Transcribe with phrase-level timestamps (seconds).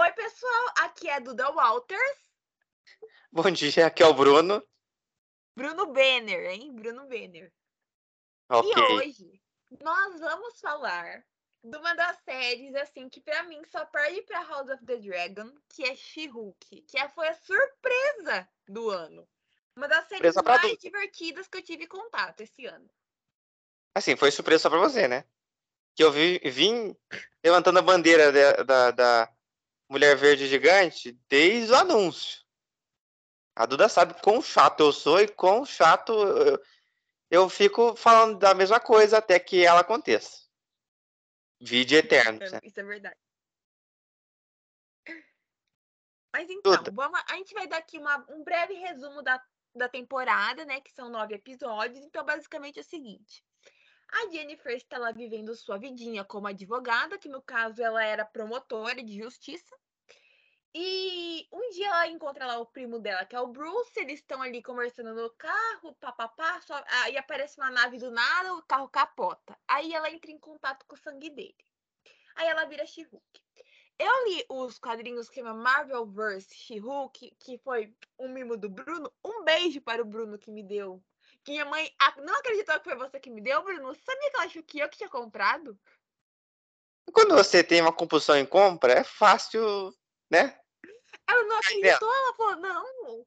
[0.00, 2.18] Oi, pessoal, aqui é a Duda Walters.
[3.32, 4.62] Bom dia, aqui é o Bruno.
[5.56, 6.72] Bruno Benner, hein?
[6.72, 7.52] Bruno Benner.
[8.48, 8.70] Ok.
[8.70, 9.42] E hoje
[9.82, 11.26] nós vamos falar
[11.64, 15.52] de uma das séries, assim, que pra mim só perde pra House of the Dragon,
[15.68, 19.28] que é She-Hulk, que é- foi a surpresa do ano.
[19.74, 20.80] Uma das séries mais adulto.
[20.80, 22.88] divertidas que eu tive contato esse ano.
[23.96, 25.24] Assim, foi surpresa só pra você, né?
[25.96, 26.96] Que eu vi, vim
[27.42, 29.37] levantando a bandeira da, da, da
[29.88, 32.44] Mulher Verde Gigante desde o anúncio.
[33.56, 36.62] A Duda sabe quão chato eu sou e quão chato eu,
[37.30, 40.46] eu fico falando da mesma coisa até que ela aconteça.
[41.60, 42.42] Vídeo eterno.
[42.42, 42.60] É, né?
[42.62, 43.16] Isso é verdade.
[46.32, 46.92] Mas então, Duda.
[46.92, 49.42] vamos, a gente vai dar aqui uma- um breve resumo da,
[49.74, 50.80] da temporada, né?
[50.80, 52.04] Que são nove episódios.
[52.04, 53.42] Então, basicamente é o seguinte.
[54.10, 59.02] A Jennifer está lá vivendo sua vidinha como advogada, que no caso ela era promotora
[59.02, 59.76] de justiça.
[60.74, 64.40] E um dia ela encontra lá o primo dela, que é o Bruce, eles estão
[64.40, 66.82] ali conversando no carro, papapá, só...
[67.04, 69.58] aí aparece uma nave do nada, o carro capota.
[69.66, 71.56] Aí ela entra em contato com o sangue dele.
[72.36, 73.42] Aí ela vira She-Hulk.
[73.98, 79.12] Eu li os quadrinhos que chama Marvelverse She-Hulk, que foi um mimo do Bruno.
[79.24, 81.02] Um beijo para o Bruno que me deu.
[81.48, 83.94] Minha mãe não acreditou que foi você que me deu, Bruno.
[83.94, 85.80] Sabia que ela achou que eu que tinha comprado?
[87.10, 89.90] Quando você tem uma compulsão em compra, é fácil,
[90.30, 90.60] né?
[91.26, 93.26] Ela não Ai, acreditou, ela falou, não,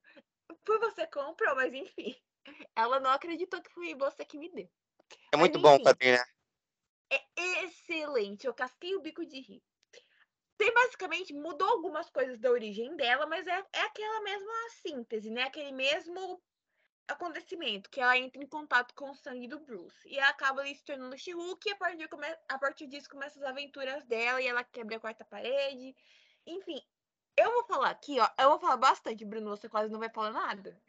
[0.64, 2.16] foi você que comprou, mas enfim.
[2.75, 4.69] Ela não acreditou que foi você que me deu.
[5.31, 6.11] É muito Mas, bom enfim.
[6.11, 6.23] né?
[7.36, 9.64] É excelente, eu casquei o bico de rir.
[10.58, 15.44] Tem basicamente, mudou algumas coisas da origem dela, mas é, é aquela mesma síntese, né?
[15.44, 16.42] Aquele mesmo
[17.07, 20.07] acontecimento, que ela entra em contato com o sangue do Bruce.
[20.07, 22.09] E ela acaba ali se tornando She-Hulk e a partir,
[22.49, 25.95] a partir disso começam as aventuras dela e ela quebra a quarta parede.
[26.45, 26.81] Enfim,
[27.38, 28.30] eu vou falar aqui, ó.
[28.39, 30.81] Eu vou falar bastante, Bruno, você quase não vai falar nada.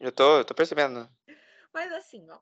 [0.00, 1.08] Eu tô, eu tô percebendo.
[1.72, 2.38] Mas assim, ó.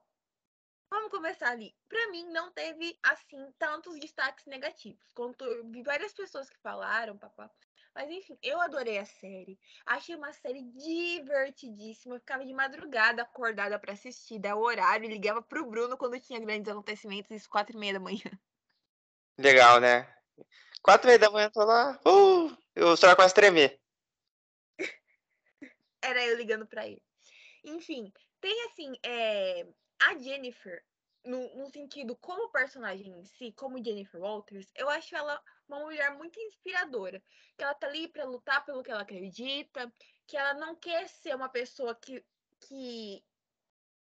[0.91, 1.77] Vamos começar ali.
[1.89, 5.13] Pra mim, não teve, assim, tantos destaques negativos.
[5.13, 7.49] Quanto eu vi várias pessoas que falaram, papá.
[7.95, 9.59] Mas enfim, eu adorei a série.
[9.85, 12.15] Achei uma série divertidíssima.
[12.15, 16.21] Eu ficava de madrugada acordada pra assistir, dar o horário, e ligava pro Bruno quando
[16.21, 18.31] tinha grandes acontecimentos, às quatro e meia da manhã.
[19.37, 20.09] Legal, né?
[20.83, 22.01] Quatro e meia da manhã eu tô lá.
[22.07, 23.81] Uh, eu só quase tremer.
[26.01, 27.03] Era eu ligando pra ele.
[27.65, 29.67] Enfim, tem assim, é,
[30.01, 30.83] a Jennifer,
[31.25, 36.17] no, no sentido como personagem em si, como Jennifer Walters, eu acho ela uma mulher
[36.17, 37.23] muito inspiradora.
[37.57, 39.93] Que ela tá ali pra lutar pelo que ela acredita,
[40.27, 42.25] que ela não quer ser uma pessoa que,
[42.61, 43.25] que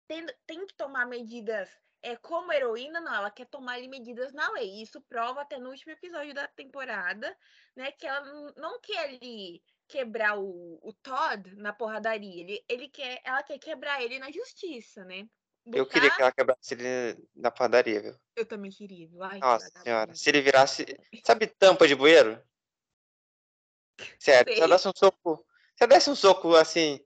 [0.07, 1.71] tem, tem que tomar medidas
[2.05, 4.83] é, como heroína, não, ela quer tomar ali medidas na lei.
[4.83, 7.35] Isso prova até no último episódio da temporada,
[7.75, 7.91] né?
[7.93, 12.43] Que ela não quer ali quebrar o, o Todd na porradaria.
[12.43, 15.27] Ele, ele quer, ela quer quebrar ele na justiça, né?
[15.73, 18.17] Eu queria que ela quebrasse ele na padaria, viu?
[18.37, 19.23] Eu também queria, viu?
[19.23, 20.15] Ai, Nossa senhora.
[20.15, 20.85] Se ele virasse.
[21.25, 22.43] Sabe tampa de bueiro?
[24.19, 25.47] Sério, se ela desse um soco.
[25.77, 27.05] Se ela desse um soco assim.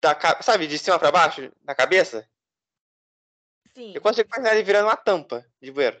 [0.00, 2.28] Da, sabe, de cima pra baixo, na cabeça,
[3.74, 3.92] Sim.
[3.96, 6.00] eu consigo imaginar ele virando uma tampa de bueiro.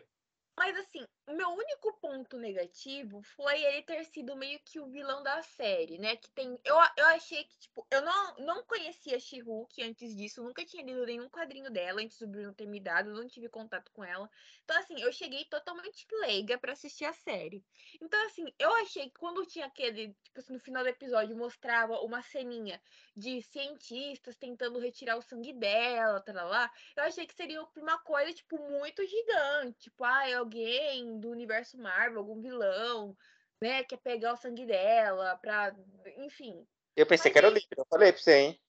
[0.56, 1.04] Mas assim,
[1.34, 6.16] meu único ponto negativo foi ele ter sido meio que o vilão da série, né?
[6.16, 6.58] Que tem.
[6.64, 11.04] Eu, eu achei que, tipo, eu não, não conhecia She-Hulk antes disso, nunca tinha lido
[11.04, 14.30] nenhum quadrinho dela antes do Bruno ter me dado, não tive contato com ela.
[14.64, 17.64] Então, assim, eu cheguei totalmente leiga pra assistir a série.
[18.00, 22.00] Então, assim, eu achei que quando tinha aquele, tipo assim, no final do episódio mostrava
[22.00, 22.80] uma ceninha
[23.16, 26.70] de cientistas tentando retirar o sangue dela, tá lá.
[26.96, 29.78] Eu achei que seria uma coisa, tipo, muito gigante.
[29.80, 33.16] Tipo, ah, é alguém do universo Marvel, algum vilão,
[33.60, 33.84] né?
[33.84, 35.74] Quer pegar o sangue dela pra.
[36.18, 36.66] Enfim.
[36.96, 38.60] Eu pensei Mas que era o líder, eu falei pra você, hein?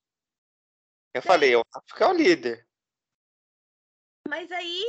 [1.14, 1.28] Eu Sim.
[1.28, 1.64] falei, eu
[1.96, 2.68] que é o líder.
[4.28, 4.84] Mas aí,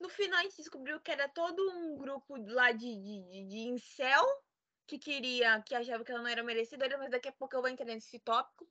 [0.00, 3.58] no final, a gente descobriu que era todo um grupo lá de, de, de, de
[3.68, 4.24] incel
[4.86, 7.70] que queria, que achava que ela não era merecedora, mas daqui a pouco eu vou
[7.70, 8.68] entrar nesse tópico.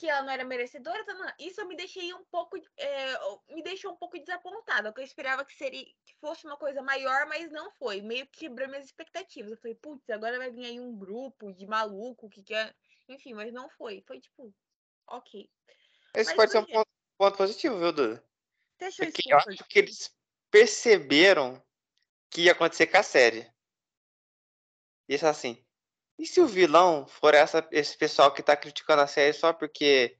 [0.00, 1.30] Que ela não era merecedora, não.
[1.38, 5.54] isso me deixei um pouco, é, me deixou um pouco desapontada, porque eu esperava que
[5.54, 9.50] seria que fosse uma coisa maior, mas não foi, meio que quebrou minhas expectativas.
[9.50, 12.74] Eu falei, putz, agora vai vir aí um grupo de maluco que quer,
[13.10, 14.54] enfim, mas não foi, foi tipo,
[15.06, 15.50] ok.
[16.14, 16.88] Esse Mas pode ser um ponto,
[17.18, 18.24] ponto positivo, viu, Duda?
[18.80, 20.10] Você Porque eu acho que eles
[20.50, 21.62] perceberam
[22.30, 23.46] que ia acontecer com a série.
[25.06, 25.62] Isso assim.
[26.20, 30.18] E se o vilão for essa, esse pessoal que tá criticando a série só porque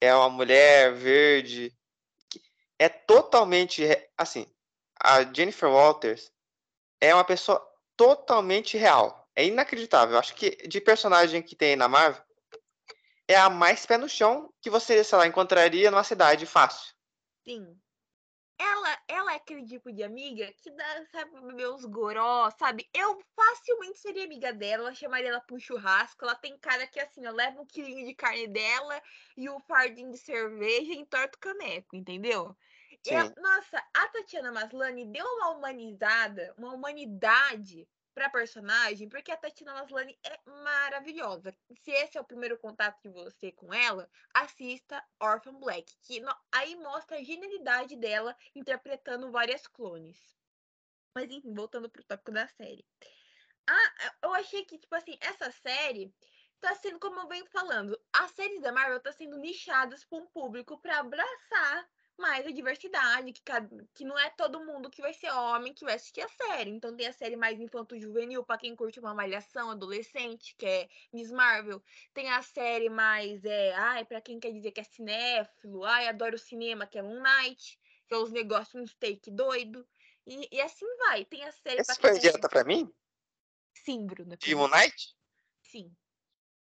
[0.00, 1.76] é uma mulher verde?
[2.78, 3.82] É totalmente.
[4.16, 4.46] Assim,
[5.02, 6.30] a Jennifer Walters
[7.00, 7.60] é uma pessoa
[7.96, 9.28] totalmente real.
[9.34, 10.16] é inacreditável.
[10.16, 12.22] Acho que de personagem que tem na Marvel,
[13.26, 16.94] é a mais pé no chão que você, sei lá, encontraria numa cidade fácil.
[17.42, 17.76] Sim.
[18.58, 21.30] Ela, ela é aquele tipo de amiga que dá, sabe,
[21.66, 22.88] uns goró, sabe?
[22.94, 26.24] Eu facilmente seria amiga dela, chamaria ela um churrasco.
[26.24, 29.02] Ela tem cara que, assim, eu levo um quilinho de carne dela
[29.36, 32.56] e um fardinho de cerveja e entorto o caneco, entendeu?
[33.04, 39.74] Eu, nossa, a Tatiana Maslany deu uma humanizada, uma humanidade pra personagem, porque a Tatiana
[39.74, 41.54] Maslany é maravilhosa.
[41.82, 46.22] Se esse é o primeiro contato de você com ela, assista Orphan Black, que
[46.52, 50.16] aí mostra a genialidade dela interpretando várias clones.
[51.14, 52.86] Mas enfim, voltando pro tópico da série.
[53.68, 56.14] Ah, eu achei que, tipo assim, essa série
[56.60, 60.26] tá sendo, como eu venho falando, as séries da Marvel tá sendo nichadas pra um
[60.26, 61.88] público pra abraçar
[62.18, 63.42] mais a diversidade, que,
[63.94, 66.70] que não é todo mundo que vai ser homem que vai assistir a série.
[66.70, 71.30] Então tem a série mais infanto-juvenil pra quem curte uma malhação adolescente, que é Miss
[71.30, 71.82] Marvel.
[72.12, 76.38] Tem a série mais, é, ai, pra quem quer dizer que é cinéfilo, ai, adoro
[76.38, 79.86] cinema, que é Moon Knight, que é os negócios, um steak doido.
[80.26, 81.24] E, e assim vai.
[81.24, 82.90] Tem a série Essa foi direta pra mim?
[83.74, 84.36] Sim, Bruno.
[84.36, 85.14] De Moon Knight?
[85.62, 85.94] Sim.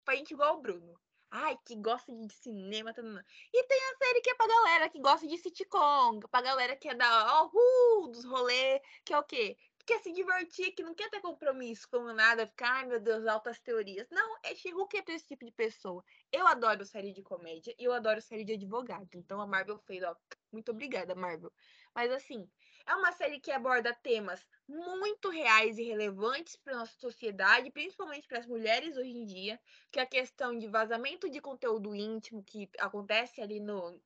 [0.04, 1.00] Pra gente igual o Bruno.
[1.30, 2.94] Ai, que gosta de cinema.
[2.94, 3.24] tanana.
[3.54, 6.20] E tem a série que é pra galera que gosta de sitcom.
[6.32, 8.82] Pra galera que é da uhul, dos rolês.
[9.04, 9.58] Que é o quê?
[9.80, 12.48] Que quer se divertir, que não quer ter compromisso com nada.
[12.48, 14.08] Ficar, ai meu Deus, altas teorias.
[14.10, 16.04] Não, é She-Hulk é pra esse tipo de pessoa.
[16.32, 19.10] Eu adoro série de comédia e eu adoro série de advogado.
[19.16, 20.16] Então a Marvel fez, ó.
[20.52, 21.52] Muito obrigada, Marvel.
[21.94, 22.50] Mas assim,
[22.88, 28.40] é uma série que aborda temas muito reais e relevantes para nossa sociedade, principalmente para
[28.40, 29.60] as mulheres hoje em dia,
[29.92, 34.02] que é a questão de vazamento de conteúdo íntimo que acontece ali no,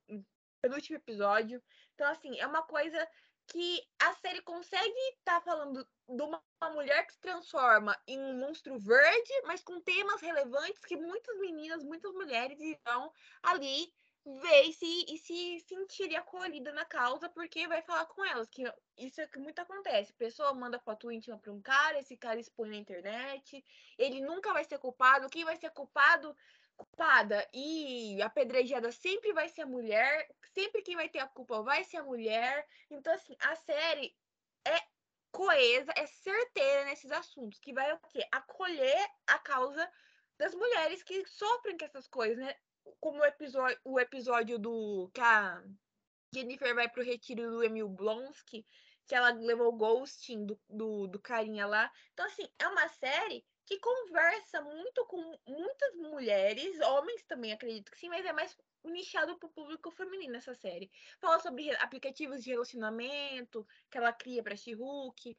[0.62, 1.60] penúltimo episódio.
[1.94, 3.08] Então, assim, é uma coisa
[3.48, 6.42] que a série consegue estar falando de uma
[6.72, 11.82] mulher que se transforma em um monstro verde, mas com temas relevantes que muitas meninas,
[11.82, 13.12] muitas mulheres irão
[13.42, 13.92] ali
[14.24, 18.62] ver e se, e se sentirem acolhida na causa, porque vai falar com elas, que
[18.96, 20.12] isso é que muito acontece.
[20.12, 23.64] Pessoa manda foto íntima para um cara, esse cara expõe na internet,
[23.98, 26.36] ele nunca vai ser culpado, quem vai ser culpado,
[26.76, 31.82] culpada e apedrejada sempre vai ser a mulher, sempre quem vai ter a culpa vai
[31.84, 32.66] ser a mulher.
[32.90, 34.16] Então, assim, a série
[34.64, 34.80] é
[35.32, 38.24] coesa, é certeira nesses assuntos, que vai o quê?
[38.30, 39.90] Acolher a causa
[40.38, 42.54] das mulheres que sofrem com essas coisas, né?
[43.00, 45.62] Como o episódio, o episódio do que a
[46.34, 48.66] Jennifer vai pro retiro do Emil Blonsky,
[49.06, 51.90] que ela levou o ghosting do, do, do carinha lá.
[52.12, 57.98] Então, assim, é uma série que conversa muito com muitas mulheres, homens também, acredito que
[57.98, 60.90] sim, mas é mais nichado pro público feminino essa série.
[61.20, 65.36] Fala sobre re- aplicativos de relacionamento que ela cria pra She-Hulk.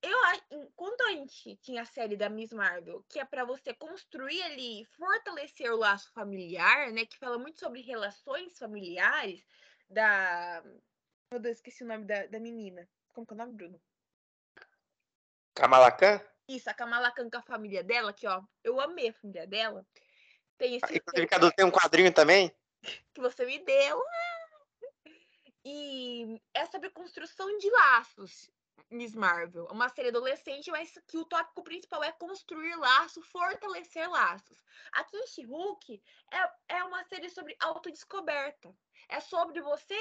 [0.00, 0.18] Eu,
[0.52, 4.84] enquanto a gente tinha a série da Miss Marvel, que é pra você construir ali,
[4.96, 9.44] fortalecer o laço familiar, né, que fala muito sobre relações familiares
[9.88, 10.62] da...
[11.40, 12.88] Deus, esqueci o nome da, da menina.
[13.12, 13.82] Como que é o nome, Bruno?
[15.54, 16.20] Kamala Khan?
[16.48, 19.84] Isso, a Kamala Khan com a família dela, que ó, eu amei a família dela.
[20.56, 22.54] Tem esse Inclusive, Cadu tem um quadrinho também.
[23.12, 24.00] que você me deu.
[25.64, 28.48] E é sobre construção de laços,
[28.88, 29.66] Miss Marvel.
[29.68, 34.56] É Uma série adolescente, mas que o tópico principal é construir laços, fortalecer laços.
[34.92, 36.00] Aqui em She-Hulk
[36.32, 38.72] é, é uma série sobre autodescoberta.
[39.08, 39.98] É sobre você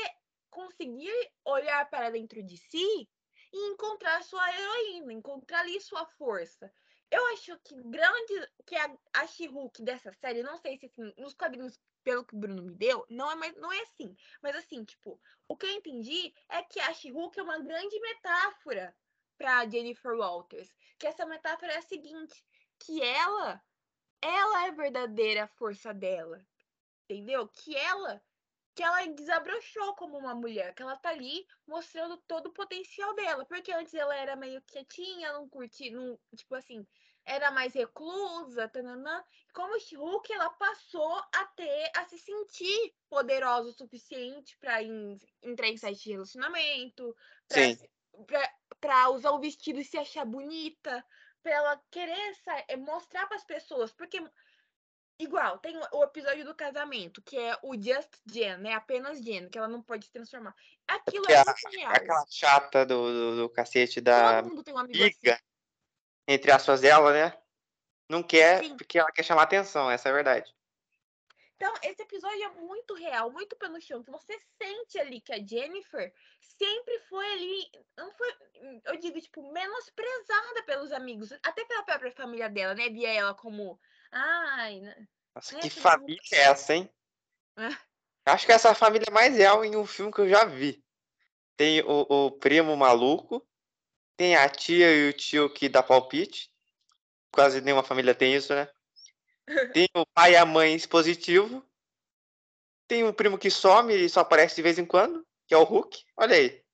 [0.52, 3.10] conseguir olhar para dentro de si
[3.56, 6.70] e encontrar sua heroína, encontrar ali sua força.
[7.10, 11.34] Eu acho que grande que a, a She-Hulk dessa série, não sei se assim, nos
[11.34, 14.14] quadrinhos pelo que o Bruno me deu, não é, mais, não é assim.
[14.42, 18.94] Mas assim, tipo, o que eu entendi é que a She-Hulk é uma grande metáfora
[19.38, 20.76] para Jennifer Walters.
[21.00, 22.44] Que essa metáfora é a seguinte,
[22.80, 23.64] que ela,
[24.22, 26.46] ela é a verdadeira força dela.
[27.06, 27.48] Entendeu?
[27.48, 28.22] Que ela
[28.76, 33.46] que ela desabrochou como uma mulher, que ela tá ali mostrando todo o potencial dela,
[33.46, 36.86] porque antes ela era meio quietinha, não curtia, não, tipo assim,
[37.26, 39.24] era mais reclusa, tananã.
[39.54, 44.84] Como Hulk, ela passou a ter, a se sentir poderosa o suficiente para
[45.42, 47.16] entrar em site de relacionamento,
[47.48, 47.74] pra,
[48.28, 51.04] pra, pra usar o vestido e se achar bonita,
[51.42, 54.22] pra ela querer sa- eh, mostrar para as pessoas, porque
[55.18, 58.74] Igual, tem o episódio do casamento, que é o Just Jen, né?
[58.74, 60.54] Apenas Jen, que ela não pode se transformar.
[60.88, 61.92] Aquilo Que é muito real.
[61.94, 65.16] Aquela chata do, do, do cacete da Todo mundo tem um amigo assim.
[65.24, 65.42] amiga,
[66.28, 67.38] entre aspas dela, né?
[68.10, 68.76] Não quer, Sim.
[68.78, 70.54] porque ela quer chamar atenção, essa é a verdade.
[71.56, 74.04] Então, esse episódio é muito real, muito pelo chão.
[74.04, 78.36] Que você sente ali que a Jennifer sempre foi ali, não foi,
[78.86, 82.90] eu digo, tipo, menosprezada pelos amigos, até pela própria família dela, né?
[82.90, 83.80] Via ela como,
[84.16, 85.08] ai, né?
[85.36, 86.90] Nossa, que família é essa, hein?
[87.58, 87.70] É.
[88.26, 90.84] Acho que essa é família mais real em um filme que eu já vi.
[91.58, 93.46] Tem o, o primo maluco,
[94.18, 96.50] tem a tia e o tio que dá palpite.
[97.32, 98.68] Quase nenhuma família tem isso, né?
[99.74, 101.64] Tem o pai e a mãe expositivo.
[102.88, 105.64] Tem um primo que some e só aparece de vez em quando, que é o
[105.64, 106.04] Hulk.
[106.18, 106.65] Olha aí.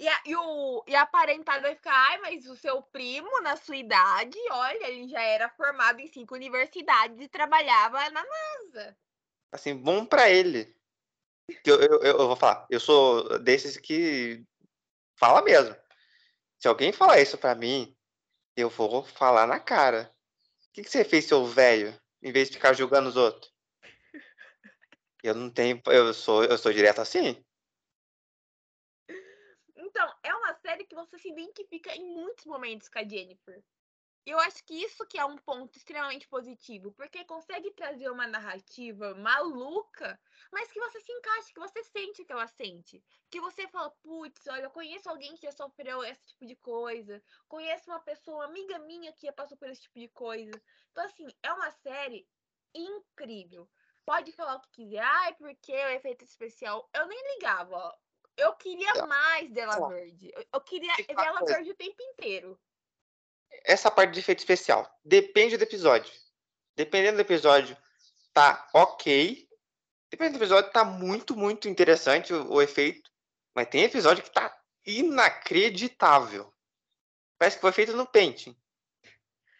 [0.00, 3.56] E a, e, o, e a parentada vai ficar, ai, mas o seu primo, na
[3.56, 8.96] sua idade, olha, ele já era formado em cinco universidades e trabalhava na NASA.
[9.52, 10.74] Assim, bom para ele.
[11.64, 14.42] Eu, eu, eu, vou falar, eu sou desses que
[15.16, 15.76] fala mesmo.
[16.58, 17.94] Se alguém falar isso para mim,
[18.56, 20.10] eu vou falar na cara.
[20.68, 21.94] O que, que você fez, seu velho?
[22.22, 23.52] em vez de ficar julgando os outros.
[25.22, 25.80] Eu não tenho.
[25.86, 27.42] Eu sou, eu sou direto assim.
[30.00, 33.62] Então, é uma série que você se identifica em muitos momentos com a Jennifer.
[34.24, 39.14] Eu acho que isso que é um ponto extremamente positivo, porque consegue trazer uma narrativa
[39.16, 40.18] maluca,
[40.50, 43.04] mas que você se encaixa, que você sente que ela sente.
[43.30, 47.22] Que você fala, putz, olha, eu conheço alguém que já sofreu esse tipo de coisa,
[47.46, 50.62] conheço uma pessoa, amiga minha que já passou por esse tipo de coisa.
[50.92, 52.26] Então, assim, é uma série
[52.74, 53.68] incrível.
[54.06, 56.88] Pode falar o que quiser, ai, porque o efeito especial.
[56.94, 58.09] Eu nem ligava, ó.
[58.40, 59.06] Eu queria tá.
[59.06, 60.32] mais dela verde.
[60.52, 62.58] Eu, queria ver ela verde o tempo inteiro
[63.64, 64.88] essa parte de efeito especial.
[65.04, 66.12] Depende do episódio.
[66.76, 67.76] Dependendo do episódio,
[68.32, 69.48] tá ok.
[70.10, 73.10] Dependendo do episódio, tá muito, muito interessante o, o efeito.
[73.54, 74.56] Mas tem episódio que tá
[74.86, 76.52] inacreditável.
[77.38, 78.48] Parece que foi feito no Paint.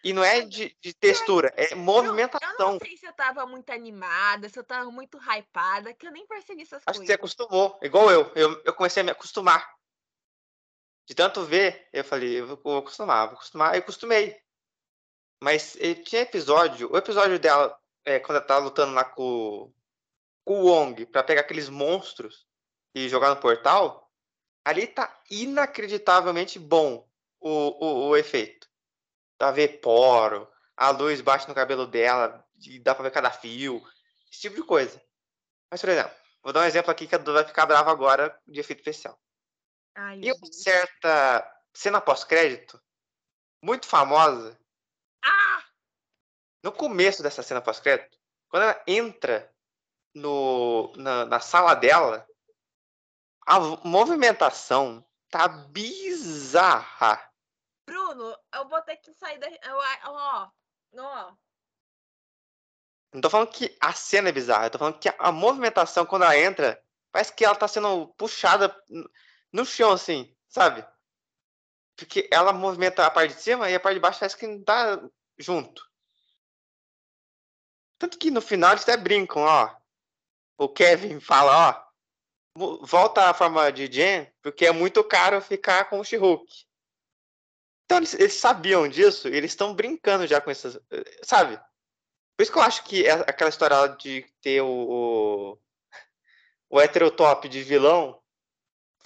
[0.03, 2.49] E não é de, de textura, é movimentação.
[2.59, 6.07] Eu, eu, não sei se eu tava muito animada, se eu tava muito hypada, que
[6.07, 6.99] eu nem percebi essas Acho coisas.
[6.99, 8.31] Acho que você acostumou, igual eu.
[8.35, 8.61] eu.
[8.65, 9.69] Eu comecei a me acostumar
[11.11, 14.39] de tanto ver, eu falei, eu vou acostumar, vou acostumar, eu acostumei.
[15.43, 19.73] Mas tinha episódio, o episódio dela, é, quando ela tava lutando lá com,
[20.45, 22.47] com o Wong para pegar aqueles monstros
[22.95, 24.09] e jogar no portal,
[24.63, 27.05] ali tá inacreditavelmente bom
[27.41, 28.70] o, o, o efeito.
[29.41, 33.81] Pra ver poro, a luz bate no cabelo dela, e dá pra ver cada fio,
[34.31, 35.01] esse tipo de coisa.
[35.67, 38.39] Mas, por exemplo, vou dar um exemplo aqui que a Duda vai ficar brava agora
[38.47, 39.19] de efeito especial.
[39.95, 42.79] Ai, e uma certa cena pós-crédito,
[43.63, 44.55] muito famosa.
[45.25, 45.63] Ah!
[46.63, 49.51] No começo dessa cena pós-crédito, quando ela entra
[50.13, 52.27] no, na, na sala dela,
[53.47, 57.30] a movimentação tá bizarra.
[58.13, 59.47] Bruno, eu vou ter que sair da.
[60.07, 60.49] Ó,
[60.97, 61.35] ó.
[63.13, 66.23] Não tô falando que a cena é bizarra, eu tô falando que a movimentação, quando
[66.23, 68.73] ela entra, parece que ela tá sendo puxada
[69.51, 70.85] no chão, assim, sabe?
[71.95, 74.63] Porque ela movimenta a parte de cima e a parte de baixo parece que não
[74.63, 75.01] tá
[75.37, 75.83] junto.
[77.99, 79.75] Tanto que no final eles até brincam, ó.
[80.57, 81.91] O Kevin fala, ó.
[82.85, 86.70] Volta à forma de Jen, porque é muito caro ficar com o She-Hulk.
[87.91, 90.79] Então eles, eles, sabiam disso, eles estão brincando já com essas.
[91.23, 91.57] Sabe?
[92.37, 95.59] Por isso que eu acho que é aquela história de ter o, o,
[96.69, 98.23] o heterotop de vilão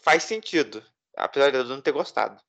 [0.04, 0.86] faz sentido.
[1.18, 2.40] Apesar de eu não ter gostado.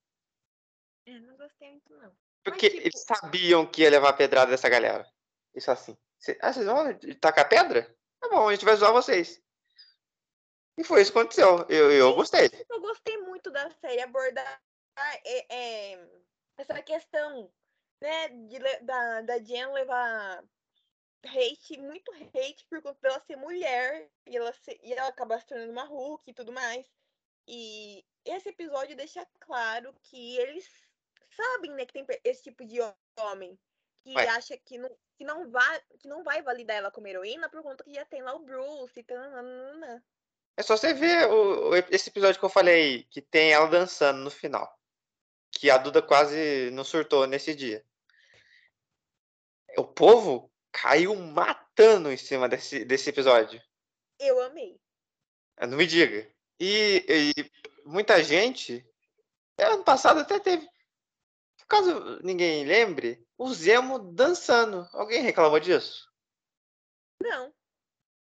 [1.06, 2.14] Eu não gostei muito, não.
[2.44, 2.86] Porque Mas, tipo...
[2.86, 5.10] eles sabiam que ia levar a pedrada dessa galera.
[5.54, 5.96] Isso assim.
[6.42, 7.96] Ah, vocês vão tacar pedra?
[8.20, 9.42] Tá bom, a gente vai zoar vocês.
[10.76, 11.64] E foi isso que aconteceu.
[11.70, 12.50] Eu, eu gostei.
[12.68, 14.60] Eu gostei muito da série abordar
[15.24, 15.54] é,
[15.92, 16.08] é,
[16.56, 17.52] essa questão,
[18.00, 20.42] né, de, da, da Jen levar
[21.24, 25.46] hate, muito hate por conta dela ser mulher e ela, ser, e ela acabar se
[25.46, 26.86] tornando uma Hulk e tudo mais.
[27.48, 30.68] E esse episódio deixa claro que eles
[31.30, 32.78] sabem, né, que tem esse tipo de
[33.18, 33.58] homem
[34.02, 34.28] que Ué.
[34.28, 37.82] acha que não, que, não vai, que não vai validar ela como heroína por conta
[37.82, 40.04] que já tem lá o Bruce e tanana.
[40.56, 44.30] É só você ver o, esse episódio que eu falei, que tem ela dançando no
[44.30, 44.75] final.
[45.58, 47.84] Que a Duda quase não surtou nesse dia.
[49.78, 53.62] O povo caiu matando em cima desse, desse episódio.
[54.18, 54.78] Eu amei.
[55.60, 56.30] Não me diga.
[56.60, 57.50] E, e
[57.84, 58.86] muita gente,
[59.58, 60.68] ano passado até teve,
[61.66, 64.86] caso ninguém lembre, o Zemo dançando.
[64.92, 66.10] Alguém reclamou disso?
[67.20, 67.52] Não.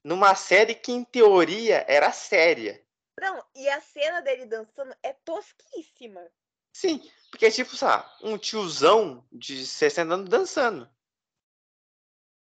[0.02, 2.82] Numa série que, em teoria, era séria.
[3.20, 6.26] Não, e a cena dele dançando é tosquíssima.
[6.72, 7.00] Sim,
[7.30, 10.88] porque é tipo, sabe, um tiozão de 60 anos dançando.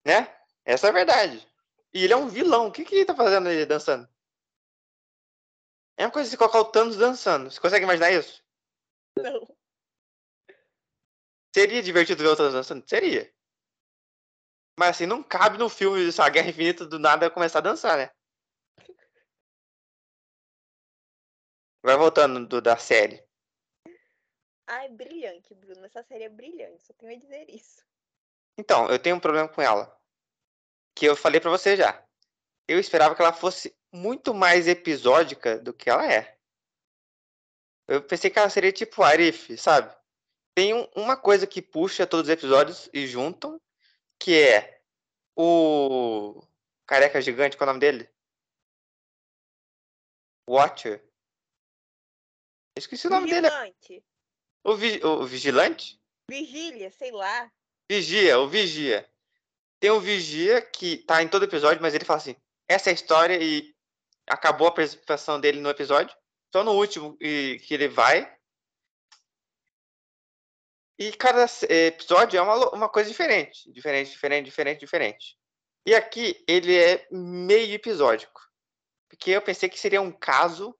[0.05, 0.33] Né?
[0.65, 1.47] Essa é a verdade.
[1.93, 2.67] E ele é um vilão.
[2.67, 4.07] O que, que ele tá fazendo aí dançando?
[5.97, 7.49] É uma coisa você colocar o Thanos dançando.
[7.49, 8.43] Você consegue imaginar isso?
[9.17, 9.47] Não.
[11.53, 12.87] Seria divertido ver o Thanos dançando?
[12.87, 13.33] Seria.
[14.79, 18.11] Mas assim, não cabe no filme essa Guerra Infinita do nada começar a dançar, né?
[21.83, 23.26] Vai voltando do, da série.
[24.67, 25.85] Ai, brilhante, Bruno.
[25.85, 27.85] Essa série é brilhante, só tenho a dizer isso.
[28.57, 29.97] Então, eu tenho um problema com ela.
[30.93, 32.05] Que eu falei pra você já.
[32.67, 36.37] Eu esperava que ela fosse muito mais episódica do que ela é.
[37.87, 39.95] Eu pensei que ela seria tipo Arif, sabe?
[40.53, 43.61] Tem um- uma coisa que puxa todos os episódios e juntam,
[44.19, 44.81] que é
[45.37, 46.43] o
[46.85, 48.09] careca gigante, qual é o nome dele?
[50.49, 51.07] Watcher.
[52.77, 53.47] Esqueci o nome dele.
[54.67, 55.97] O, vi- o vigilante?
[56.29, 57.49] Vigília, sei lá.
[57.89, 59.09] Vigia, o Vigia.
[59.79, 62.35] Tem o Vigia que tá em todo episódio, mas ele fala assim:
[62.67, 63.73] essa é a história e
[64.27, 66.13] acabou a participação dele no episódio.
[66.53, 68.29] Só no último e, que ele vai.
[70.99, 73.71] E cada eh, episódio é uma, uma coisa diferente.
[73.71, 75.37] Diferente, diferente, diferente, diferente.
[75.85, 78.41] E aqui ele é meio episódico.
[79.07, 80.77] Porque eu pensei que seria um caso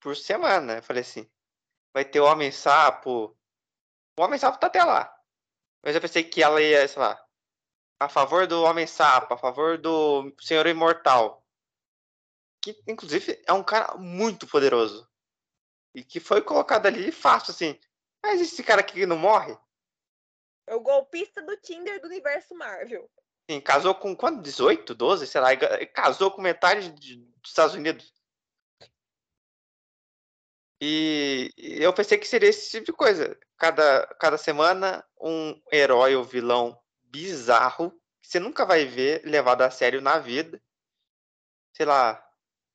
[0.00, 0.76] por semana.
[0.76, 1.30] Eu falei assim:
[1.92, 3.36] vai ter o Homem-Sapo.
[4.18, 5.14] O Homem-Sapo tá até lá.
[5.82, 7.22] Mas eu pensei que ela ia, sei lá,
[7.98, 11.44] a favor do Homem-Sapo, a favor do Senhor Imortal.
[12.62, 15.08] Que, inclusive, é um cara muito poderoso.
[15.94, 17.78] E que foi colocado ali fácil, assim.
[18.22, 19.56] Mas esse cara aqui não morre?
[20.66, 23.10] É o golpista do Tinder do universo Marvel.
[23.50, 24.42] Sim, casou com quanto?
[24.42, 25.48] 18, 12, sei lá.
[25.92, 28.14] Casou com metade de- dos Estados Unidos.
[30.80, 33.38] E eu pensei que seria esse tipo de coisa.
[33.58, 37.90] Cada, cada semana, um herói ou vilão bizarro
[38.22, 40.62] que você nunca vai ver levado a sério na vida.
[41.76, 42.24] Sei lá,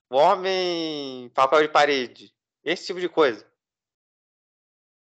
[0.09, 2.35] o homem papel de parede.
[2.63, 3.45] Esse tipo de coisa.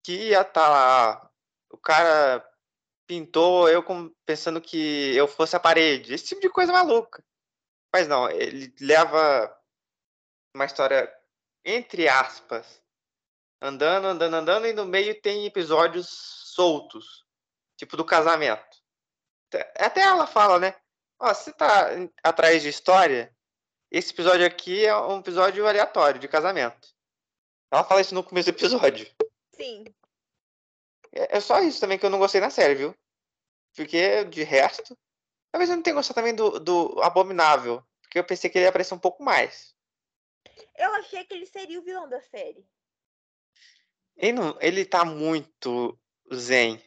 [0.03, 1.31] Que ia estar lá.
[1.69, 2.45] O cara
[3.07, 3.83] pintou eu
[4.25, 6.13] pensando que eu fosse a parede.
[6.13, 7.23] Esse tipo de coisa maluca.
[7.93, 9.53] Mas não, ele leva
[10.55, 11.13] uma história,
[11.63, 12.81] entre aspas,
[13.61, 17.25] andando, andando, andando, e no meio tem episódios soltos.
[17.77, 18.77] Tipo do casamento.
[19.77, 20.75] Até- ela fala, né?
[21.19, 21.89] Ó, se tá
[22.23, 23.35] atrás de história,
[23.91, 26.89] esse episódio aqui é um episódio aleatório de casamento.
[27.71, 29.09] Ela fala isso no começo do episódio.
[29.55, 29.85] Sim.
[31.13, 32.95] É é só isso também que eu não gostei na série, viu?
[33.75, 34.97] Porque, de resto,
[35.51, 37.83] talvez eu não tenha gostado também do, do Abominável.
[38.01, 39.73] Porque eu pensei que ele ia aparecer um pouco mais.
[40.75, 42.65] Eu achei que ele seria o vilão da série.
[44.17, 45.99] Ele, não, ele tá muito
[46.33, 46.81] zen.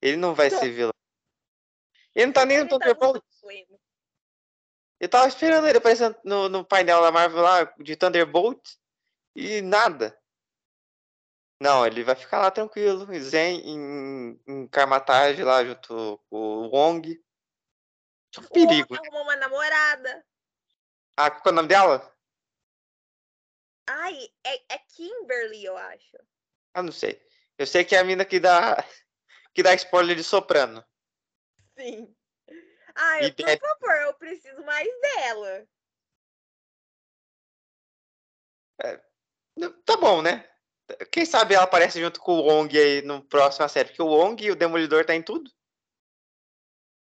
[0.00, 0.92] Ele não vai ser vilão.
[2.14, 3.22] Ele não tá nem no Ele tá.
[5.00, 8.76] Eu tava esperando ele aparecer no, no painel da Marvel lá de Thunderbolt
[9.34, 10.18] e nada.
[11.60, 17.22] Não, ele vai ficar lá tranquilo, zen, em, em Karmatage lá junto com o Wong.
[18.38, 18.94] Um O perigo.
[18.94, 20.26] homem arrumou uma namorada.
[21.16, 22.13] Ah, qual é o nome dela?
[23.86, 26.18] Ai, é, é Kimberly, eu acho.
[26.72, 27.20] Ah, não sei.
[27.58, 28.76] Eu sei que é a mina que dá
[29.54, 30.84] que dá spoiler de soprano.
[31.78, 32.14] Sim.
[32.94, 35.68] Ai, E por favor, eu preciso mais dela.
[39.84, 40.48] Tá bom, né?
[41.10, 44.44] Quem sabe ela aparece junto com o Wong aí no próximo série, porque o Wong
[44.44, 45.50] e o Demolidor tá em tudo.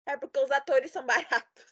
[0.05, 1.70] É porque os atores são baratos.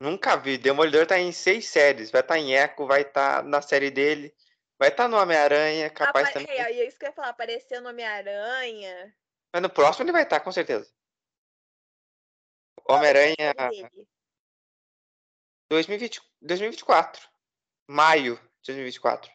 [0.00, 0.56] Nunca vi.
[0.56, 2.10] Demolidor tá em seis séries.
[2.10, 4.34] Vai estar tá em Echo, vai estar tá na série dele,
[4.78, 6.58] vai estar tá no Homem-Aranha, capaz Apa- também.
[6.58, 9.14] É, e é isso que eu ia falar, apareceu no Homem-Aranha.
[9.52, 10.88] Mas no próximo ele vai estar, com certeza.
[12.88, 14.08] Homem-Aranha dele.
[15.70, 17.28] 2020, 2024.
[17.86, 19.30] Maio de 2024.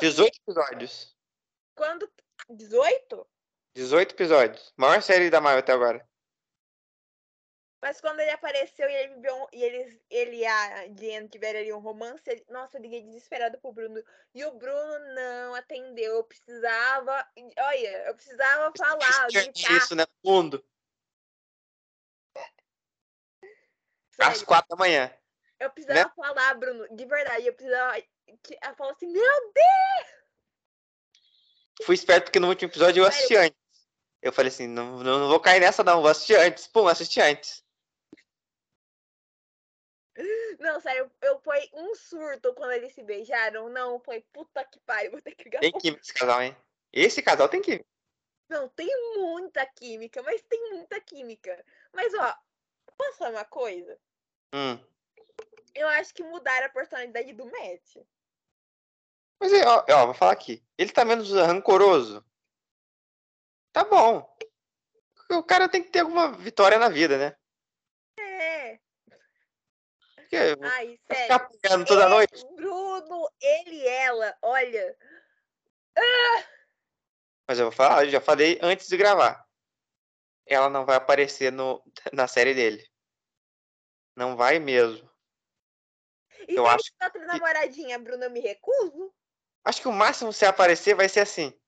[0.00, 1.16] 18 episódios.
[1.74, 2.10] Quando.
[2.48, 3.26] 18?
[3.74, 4.72] 18 episódios.
[4.76, 6.08] Maior série da Marvel até agora.
[7.80, 11.60] Mas quando ele apareceu e ele viveu um- e eles, ele e a Diane tiveram
[11.60, 14.02] ali um romance, ele- nossa, eu liguei desesperada pro Bruno.
[14.34, 16.16] E o Bruno não atendeu.
[16.16, 17.28] Eu precisava.
[17.58, 19.72] Olha, eu precisava falar, gritar.
[19.76, 20.04] Isso, né?
[20.24, 20.64] Fundo.
[24.18, 24.46] Às sério.
[24.46, 25.14] 4 da manhã.
[25.60, 27.46] Eu precisava falar, Bruno, de verdade.
[27.46, 28.02] Eu precisava.
[28.60, 30.18] Ela falou assim: Meu Deus!
[31.84, 33.16] Fui esperto porque no último episódio eu Sério?
[33.18, 33.58] assisti antes.
[34.20, 36.66] Eu falei assim, não, não, não vou cair nessa não, vou assistir antes.
[36.66, 37.64] Pum, assisti antes.
[40.58, 43.68] Não, sério, eu foi um surto quando eles se beijaram.
[43.68, 45.60] Não, foi puta que pariu, vou ter que ligar.
[45.60, 46.56] Tem química esse casal, hein?
[46.92, 47.86] Esse casal tem química.
[48.48, 51.64] Não, tem muita química, mas tem muita química.
[51.92, 52.34] Mas, ó,
[52.96, 53.98] posso falar uma coisa?
[54.54, 54.78] Hum.
[55.74, 57.96] Eu acho que mudaram a personalidade do Matt.
[59.38, 60.64] Mas, ó, ó, vou falar aqui.
[60.76, 62.24] Ele tá menos rancoroso.
[63.72, 64.28] Tá bom.
[65.30, 67.37] O cara tem que ter alguma vitória na vida, né?
[70.28, 71.34] Porque Ai, ficar sério.
[71.36, 72.44] apanhando toda noite.
[72.54, 74.96] Bruno, ele e ela, olha.
[77.48, 79.42] Mas eu vou falar, eu já falei antes de gravar.
[80.46, 82.86] Ela não vai aparecer no, na série dele.
[84.14, 85.08] Não vai mesmo.
[86.46, 89.10] E Eu acho tem outra namoradinha, Bruno, eu me recuso?
[89.64, 91.58] Acho que o máximo se aparecer vai ser assim.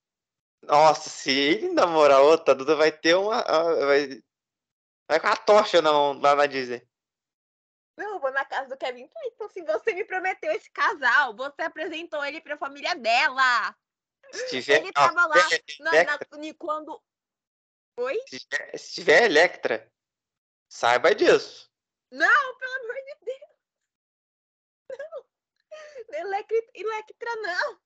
[0.62, 3.40] Nossa, se ele namorar outra, a Duda vai ter uma.
[3.40, 4.22] ah, Vai,
[5.08, 6.89] vai com a tocha na mão lá na Disney.
[8.00, 9.48] Não, eu vou na casa do Kevin Clinton.
[9.50, 13.76] Se você me prometeu esse casal, você apresentou ele pra família dela.
[14.48, 15.36] Tiver, Ele tava lá
[15.80, 17.02] Na, na, quando.
[17.98, 18.18] Oi?
[18.26, 19.92] se tiver- se tiver Electra,
[20.66, 21.70] saiba disso.
[22.10, 23.50] Não, pelo amor de Deus.
[24.98, 25.26] Não.
[26.20, 27.80] Electra, Electra, não.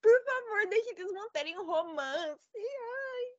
[0.00, 2.40] Por favor, deixe eles manterem o romance.
[2.54, 3.38] Ai.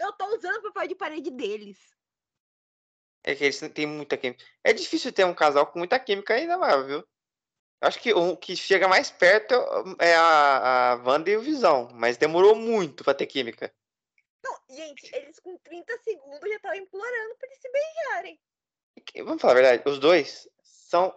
[0.00, 1.78] Eu tô usando o papel de parede deles.
[3.24, 4.44] É que eles têm muita química.
[4.62, 7.02] É difícil ter um casal com muita química ainda viu?
[7.80, 9.54] Acho que o que chega mais perto
[9.98, 13.74] é a, a Wanda e o Visão, mas demorou muito pra ter química.
[14.42, 18.40] Não, gente, eles com 30 segundos já estavam implorando pra eles se beijarem.
[19.24, 21.14] Vamos falar a verdade, os dois são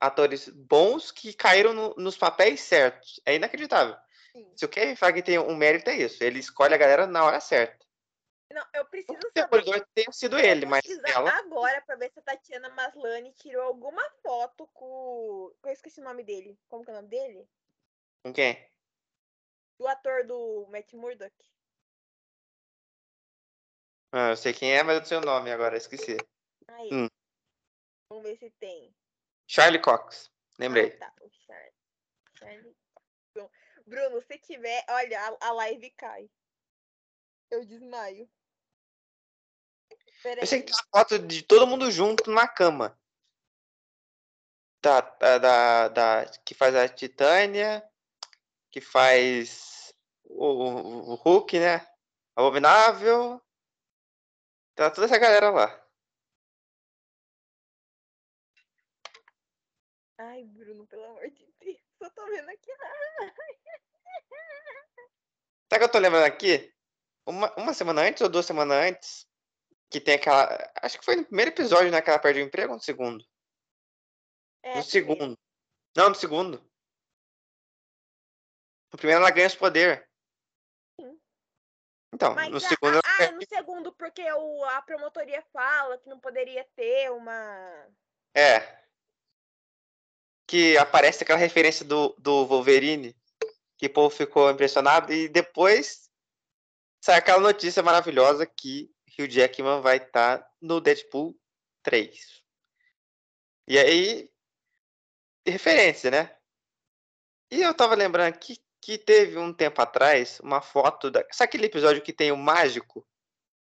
[0.00, 3.20] atores bons que caíram no- nos papéis certos.
[3.24, 3.96] É inacreditável.
[4.32, 4.50] Sim.
[4.56, 7.40] Se o Kevin Feige tem um mérito é isso, ele escolhe a galera na hora
[7.40, 7.83] certa.
[8.54, 9.50] Não, eu preciso O saber.
[9.50, 14.08] Demolidor tenha sido ele, mas ela agora pra ver se a Tatiana Maslany tirou alguma
[14.22, 15.52] foto com.
[15.64, 16.56] Eu esqueci o nome dele.
[16.68, 17.48] Como que é o nome dele?
[18.22, 18.70] com quem?
[19.76, 21.34] Do ator do Matt Murdock.
[24.12, 26.16] Ah, eu sei quem é, mas eu não sei o nome agora, esqueci.
[26.68, 26.88] Aí.
[26.92, 27.08] Hum.
[28.08, 28.94] Vamos ver se tem.
[29.48, 30.96] Charlie Cox, lembrei.
[31.00, 31.14] Ah, tá.
[31.20, 31.74] O Charlie.
[32.38, 32.76] Charlie.
[33.84, 34.84] Bruno, se tiver.
[34.88, 36.30] Olha, a live cai.
[37.50, 38.30] Eu desmaio.
[40.22, 42.98] Eu sei que tem uma foto de todo mundo junto na cama.
[44.82, 47.82] Da, da, da, da- que faz a Titânia,
[48.70, 51.86] que faz o, o, o Hulk, né?
[52.36, 53.40] Abominável.
[54.74, 55.80] Tá toda essa galera lá.
[60.18, 61.80] Ai, Bruno, pelo amor de Deus.
[61.98, 62.70] Só tô vendo aqui.
[65.70, 66.72] Sabe o que eu tô lembrando aqui?
[67.26, 69.26] Uma, uma semana antes ou duas semanas antes,
[69.94, 70.72] que tem aquela.
[70.82, 72.02] Acho que foi no primeiro episódio, né?
[72.02, 73.24] Que ela perdeu o emprego ou no segundo?
[74.60, 75.38] É, no segundo.
[75.96, 76.58] Não, no segundo.
[78.92, 80.04] No primeiro ela ganha os poderes.
[81.00, 81.16] Sim.
[82.12, 86.08] Então, Mas no a- segundo ela ah, no segundo, porque o, a promotoria fala que
[86.08, 87.86] não poderia ter uma.
[88.34, 88.84] É.
[90.48, 93.16] Que aparece aquela referência do, do Wolverine,
[93.78, 96.10] que o povo ficou impressionado, e depois
[97.00, 101.38] sai aquela notícia maravilhosa que Hugh Jackman vai estar no Deadpool
[101.82, 102.42] 3.
[103.66, 104.30] E aí,
[105.46, 106.36] referência, né?
[107.50, 111.20] E eu tava lembrando aqui que teve um tempo atrás uma foto da.
[111.32, 113.06] Sabe aquele episódio que tem o mágico,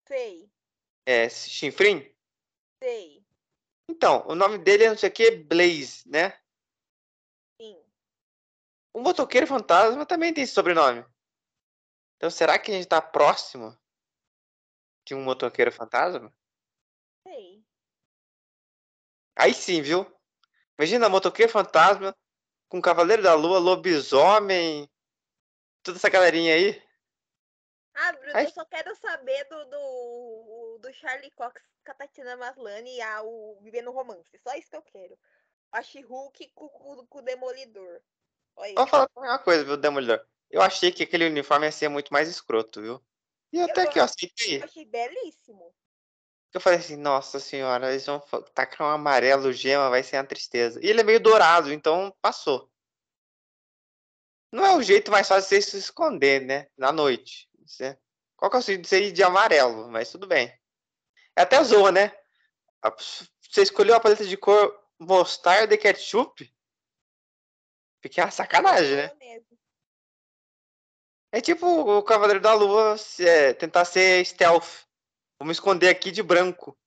[0.06, 0.50] Sei,
[1.06, 2.14] é, Chinfrim?
[2.82, 3.22] sei.
[3.88, 6.38] Então, o nome dele é não sei o que, Blaze, né?
[7.60, 7.82] Sim.
[8.94, 11.04] O motoqueiro fantasma também tem esse sobrenome.
[12.16, 13.76] Então será que a gente tá próximo
[15.04, 16.32] de um motoqueiro fantasma?
[17.26, 17.64] Sei.
[19.36, 20.06] Aí sim, viu?
[20.78, 22.16] Imagina motoqueiro fantasma
[22.68, 24.90] com Cavaleiro da Lua, lobisomem,
[25.82, 26.82] toda essa galerinha aí.
[27.94, 28.46] Ah, Bruno, Ai.
[28.46, 33.22] eu só quero saber do, do, do Charlie Cox com a Tatiana Maslany e a,
[33.22, 34.38] o Vivendo Romance.
[34.38, 35.18] Só isso que eu quero.
[35.70, 38.00] A She-Hulk com, com, com o Demolidor.
[38.56, 38.74] Olha aí.
[38.74, 40.24] Vou falar uma coisa, viu, Demolidor?
[40.50, 43.02] Eu achei que aquele uniforme ia ser muito mais escroto, viu?
[43.52, 44.60] E Eu até que eu aceitei.
[44.60, 45.74] Eu achei belíssimo.
[46.54, 48.20] Eu falei assim, nossa senhora, eles vão
[48.54, 50.78] tacar um amarelo gema, vai ser uma tristeza.
[50.82, 52.70] E ele é meio dourado, então passou.
[54.52, 56.68] Não é o jeito mais fácil de você se esconder, né?
[56.76, 57.48] Na noite.
[57.64, 57.98] Você-
[58.36, 59.88] Qual que é o sentido de você ir de amarelo?
[59.88, 60.48] Mas tudo bem.
[61.36, 62.12] É até zoa, né?
[62.98, 66.52] Você escolheu a paleta de cor mostarda e ketchup?
[68.02, 69.14] Fica uma sacanagem, né?
[69.14, 69.51] Maionese.
[71.32, 74.84] É tipo o Cavaleiro da Lua se- é, tentar ser stealth.
[75.38, 76.78] Vamos esconder aqui de branco.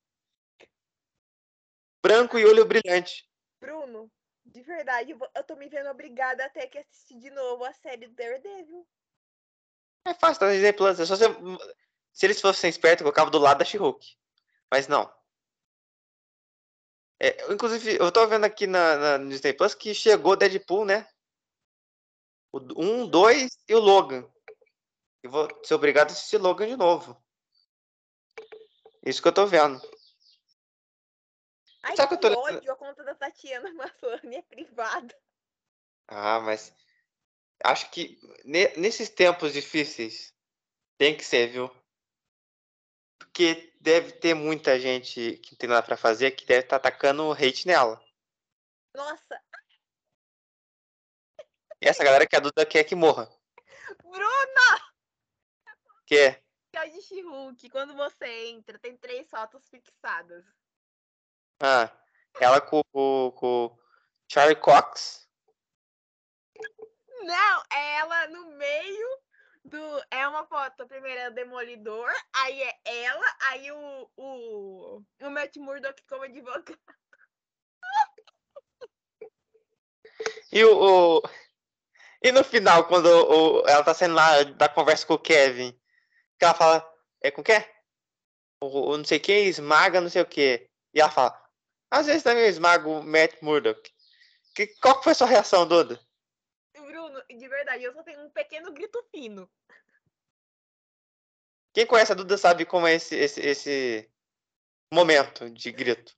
[2.04, 3.28] Branco e olho brilhante.
[3.60, 4.12] Bruno,
[4.46, 7.74] de verdade, eu eu tô me vendo obrigada a ter que assistir de novo a
[7.74, 8.88] série do Daredevil.
[10.06, 11.00] É fácil, tá no Disney Plus.
[11.00, 11.26] É só você...
[12.14, 14.16] Se eles fossem espertos, colocava do lado da She-Hulk.
[14.72, 15.12] Mas não.
[17.20, 21.08] É, inclusive, eu tô vendo aqui na, na no Disney Plus que chegou Deadpool, né?
[22.54, 24.32] O 1, 2 e o Logan.
[25.26, 27.20] Eu vou ser obrigado a assistir Logan de novo.
[29.04, 29.82] Isso que eu tô vendo.
[31.82, 35.20] Ai, Sabe que que eu tô- ódio, a conta da Tatiana Maslany é privada.
[36.08, 36.72] Ah, mas
[37.64, 40.32] acho que ne- nesses tempos difíceis
[40.96, 41.76] tem que ser, viu?
[43.18, 47.32] Porque deve ter muita gente que não tem nada pra fazer que deve estar atacando
[47.32, 48.00] hate nela.
[48.94, 49.42] Nossa,
[51.82, 53.28] E essa galera que a Duda quer que morra.
[54.04, 54.85] Bruno,
[56.06, 56.44] Que é?
[56.72, 60.44] que o de She-Hulk, quando você entra, tem três fotos fixadas.
[61.62, 61.90] Ah,
[62.40, 63.78] ela com, com, com
[64.30, 65.26] Charlie Cox.
[67.24, 69.20] Não, é ela no meio
[69.64, 69.78] do.
[70.12, 70.86] É uma foto.
[70.86, 76.78] Primeiro é o Demolidor, aí é ela, aí o, o, o Matt Murdock como advogado.
[80.52, 81.22] E o, o-
[82.22, 85.78] E no final, quando o- ela tá saindo lá da conversa com o Kevin,
[86.38, 87.66] que ela fala, é com quê?
[88.62, 90.70] O, o não sei quem esmaga não sei o quê.
[90.94, 91.40] E ela fala,
[91.92, 93.92] às vezes também eu esmago o Matt Murdock.
[94.56, 96.00] Que, qual que foi a sua reação, Duda?
[96.74, 99.50] Bruno, de verdade, eu só tenho um pequeno grito fino.
[101.74, 104.10] Quem conhece a Duda sabe como é esse, esse, esse
[104.94, 106.16] momento de grito.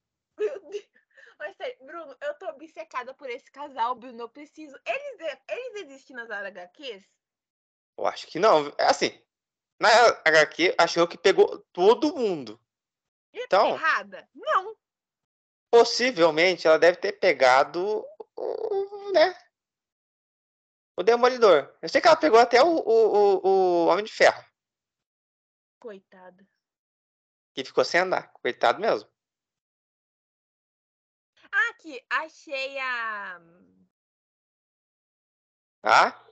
[1.40, 4.22] Mas sério, Bruno, eu tô obcecada por esse casal, Bruno.
[4.22, 4.78] Eu preciso.
[4.86, 7.04] Eles, eles existem nas HQs?
[7.98, 8.68] Eu acho que não.
[8.78, 9.20] É assim,
[9.80, 9.90] na
[10.26, 12.60] HQ, achou que pegou todo mundo.
[13.34, 14.28] E Então- errada?
[14.34, 14.76] Não.
[15.70, 18.04] Possivelmente ela deve ter pegado
[18.36, 19.38] o, né?
[20.98, 21.76] O Demolidor.
[21.82, 24.44] Eu sei que ela pegou até o, o, o, o Homem de Ferro,
[25.80, 26.48] Coitada.
[27.54, 28.32] que ficou sem andar.
[28.42, 29.08] Coitado mesmo.
[31.52, 33.40] Ah, aqui, achei a.
[35.82, 36.26] Tá?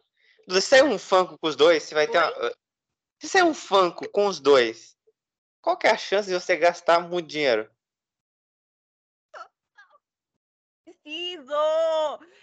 [0.50, 2.56] Se sair um Funko com os dois, você vai ter uma...
[3.26, 4.96] Se sair um Funko com os dois,
[5.60, 7.68] qual que é a chance de você gastar muito dinheiro?
[10.84, 11.52] Preciso!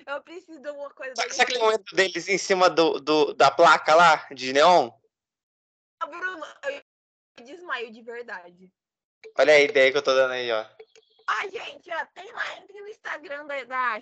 [0.05, 3.49] Eu preciso de alguma coisa Sabe, sabe aquele momento deles em cima do, do, da
[3.49, 4.91] placa lá, de neon?
[6.01, 8.69] Ah, Bruno, eu desmaio de verdade.
[9.39, 10.67] Olha a ideia que eu tô dando aí, ó.
[11.29, 13.99] Ah, gente, ó, tem lá, entre no Instagram da, da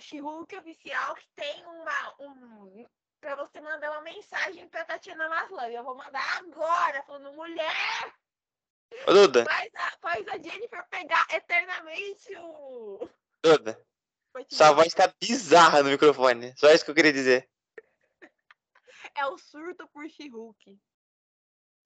[0.57, 2.15] oficial que tem uma.
[2.21, 2.87] Um,
[3.21, 5.75] pra você mandar uma mensagem pra Tatiana Maslany.
[5.75, 8.13] Eu vou mandar agora, falando, mulher,
[9.07, 13.09] Ô, Duda, faz a, faz a Jennifer pegar eternamente o.
[13.41, 13.83] Duda,
[14.49, 16.53] sua voz tá bizarra no microfone.
[16.57, 17.49] Só isso que eu queria dizer.
[19.13, 20.79] É o surto por She-Hulk.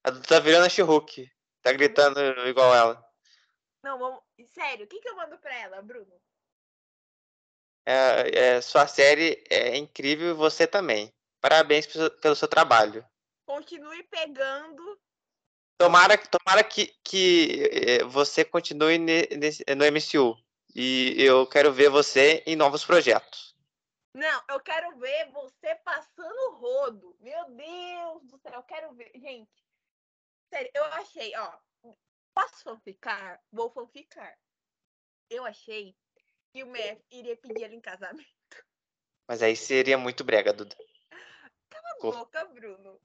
[0.04, 1.32] A Duda tá virando a She-Hulk.
[1.64, 3.04] Tá gritando igual ela.
[3.82, 4.22] Não, vamos.
[4.50, 6.22] Sério, o que, que eu mando pra ela, Bruno?
[7.84, 11.15] É, é, sua série é incrível e você também.
[11.46, 13.08] Parabéns pelo seu- trabalho.
[13.46, 15.00] Continue pegando.
[15.78, 20.36] Tomara, tomara que, que eh, você continue nesse- no MCU.
[20.74, 23.56] E eu quero ver você em novos projetos.
[24.12, 27.16] Não, eu quero ver você passando o rodo.
[27.20, 29.12] Meu Deus do céu, eu quero ver.
[29.14, 29.64] Gente,
[30.52, 31.60] sério, eu achei, ó.
[32.34, 33.40] Posso fanficar?
[33.52, 34.36] Vou fanficar.
[35.30, 35.96] Eu achei
[36.52, 38.26] que o Mef iria pedir ela em casamento.
[39.28, 40.76] Mas aí seria muito brega, Duda.
[41.86, 43.00] Cala a boca, Bruno.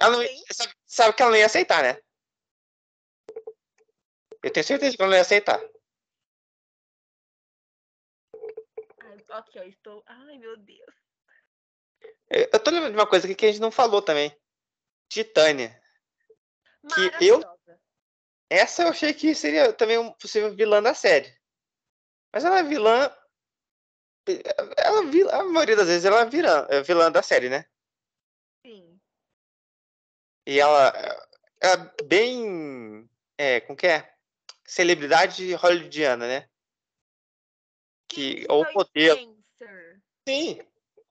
[0.00, 2.00] Ela não, sabe, sabe que ela não ia aceitar, né?
[4.42, 5.60] Eu tenho certeza que ela não ia aceitar.
[9.02, 10.02] Ai, ok, eu estou.
[10.06, 10.94] Ai, meu Deus.
[12.30, 14.36] Eu, eu tô lembrando de uma coisa aqui que a gente não falou também.
[15.08, 15.80] Titânia.
[16.94, 17.42] Que eu-.
[18.50, 21.36] Essa eu achei que seria também um possível vilã da série.
[22.32, 23.14] Mas ela é vilã.
[24.76, 27.66] Ela, é a maioria das vezes ela é vilã, é vilã da série, né?
[30.48, 30.88] E ela
[31.60, 33.06] é bem.
[33.36, 34.16] É, como que é?
[34.64, 36.48] Celebridade hollywoodiana, né?
[38.08, 39.44] Que, ou modelo.
[40.26, 40.58] Sim.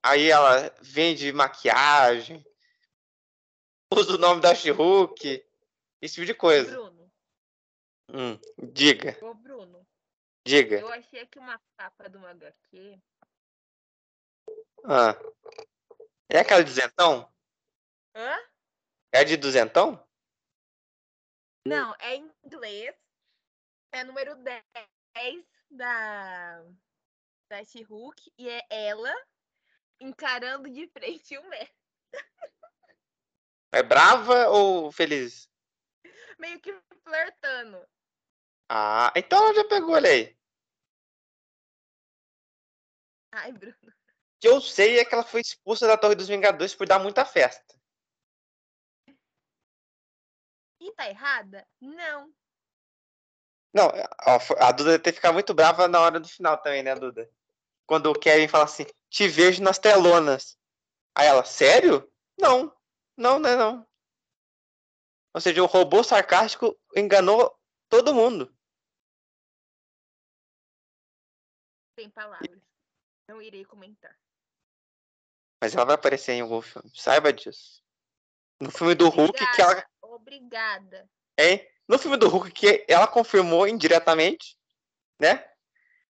[0.02, 2.44] Aí ela vende maquiagem,
[3.94, 5.46] usa o nome da She-Hulk,
[6.02, 6.72] esse tipo de coisa.
[6.72, 7.12] Bruno.
[8.10, 8.40] Hum,
[8.72, 9.86] diga, Ô, Bruno.
[10.44, 10.80] diga.
[10.80, 13.00] Eu achei aqui uma capa de uma HQ.
[14.84, 15.16] Ah.
[16.28, 17.32] É aquela de duzentão?
[18.16, 18.36] Hã?
[19.12, 20.06] É de duzentão?
[21.66, 22.94] Não, é em inglês.
[23.92, 26.62] É número 10 da,
[27.50, 28.32] da She-Hulk.
[28.38, 29.14] E é ela
[30.00, 31.70] encarando de frente o Matt.
[33.72, 35.48] É brava ou feliz?
[36.38, 37.86] Meio que flertando.
[38.68, 40.38] Ah, então ela já pegou ele aí.
[43.32, 43.76] Ai, Bruno.
[43.82, 46.98] O que eu sei é que ela foi expulsa da Torre dos Vingadores por dar
[46.98, 47.77] muita festa.
[50.96, 51.66] Tá errada?
[51.80, 52.32] Não.
[53.72, 53.90] Não,
[54.58, 57.30] a Duda deve ter ficado muito brava na hora do final também, né, Duda?
[57.86, 60.58] Quando o Kevin fala assim, te vejo nas telonas.
[61.14, 62.10] Aí ela, sério?
[62.38, 62.74] Não,
[63.16, 63.86] não, não é não.
[65.34, 67.56] Ou seja, o robô sarcástico enganou
[67.88, 68.52] todo mundo.
[71.98, 72.60] Sem palavras.
[73.28, 74.16] Não irei comentar.
[75.60, 77.82] Mas ela vai aparecer em algum filme, saiba disso.
[78.60, 79.84] No filme do Hulk, que ela.
[80.20, 81.08] Obrigada.
[81.38, 81.66] Hein?
[81.88, 84.58] No filme do Hulk, que ela confirmou indiretamente,
[85.18, 85.48] né?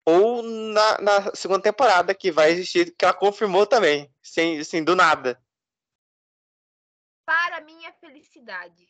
[0.06, 4.96] Ou na, na segunda temporada, que vai existir, que ela confirmou também, sem, assim, do
[4.96, 5.42] nada.
[7.26, 8.88] Para minha felicidade.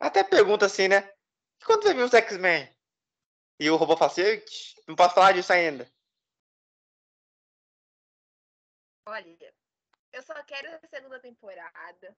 [0.00, 1.12] Até pergunta assim, né?
[1.64, 2.74] Quando vai vir os X-Men?
[3.60, 5.90] E o robô fala assim, "Ixi, não posso falar disso ainda.
[9.08, 9.54] Olha,
[10.12, 12.16] eu só quero a segunda temporada.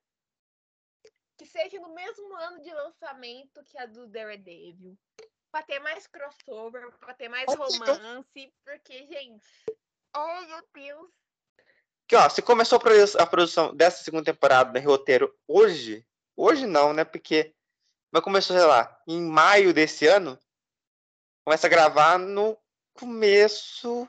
[1.38, 4.98] Que seja no mesmo ano de lançamento que a do Daredevil.
[5.50, 8.52] Pra ter mais crossover, pra ter mais romance.
[8.64, 9.46] Porque, gente.
[10.14, 11.10] Oh, meu Deus.
[12.06, 16.04] Que, ó, se começou a produ- a produção dessa segunda temporada em roteiro hoje,
[16.36, 17.04] hoje não, né?
[17.04, 17.54] Porque
[18.10, 20.38] mas começou, sei lá, em maio desse ano,
[21.44, 22.58] começa a gravar no
[22.94, 24.08] começo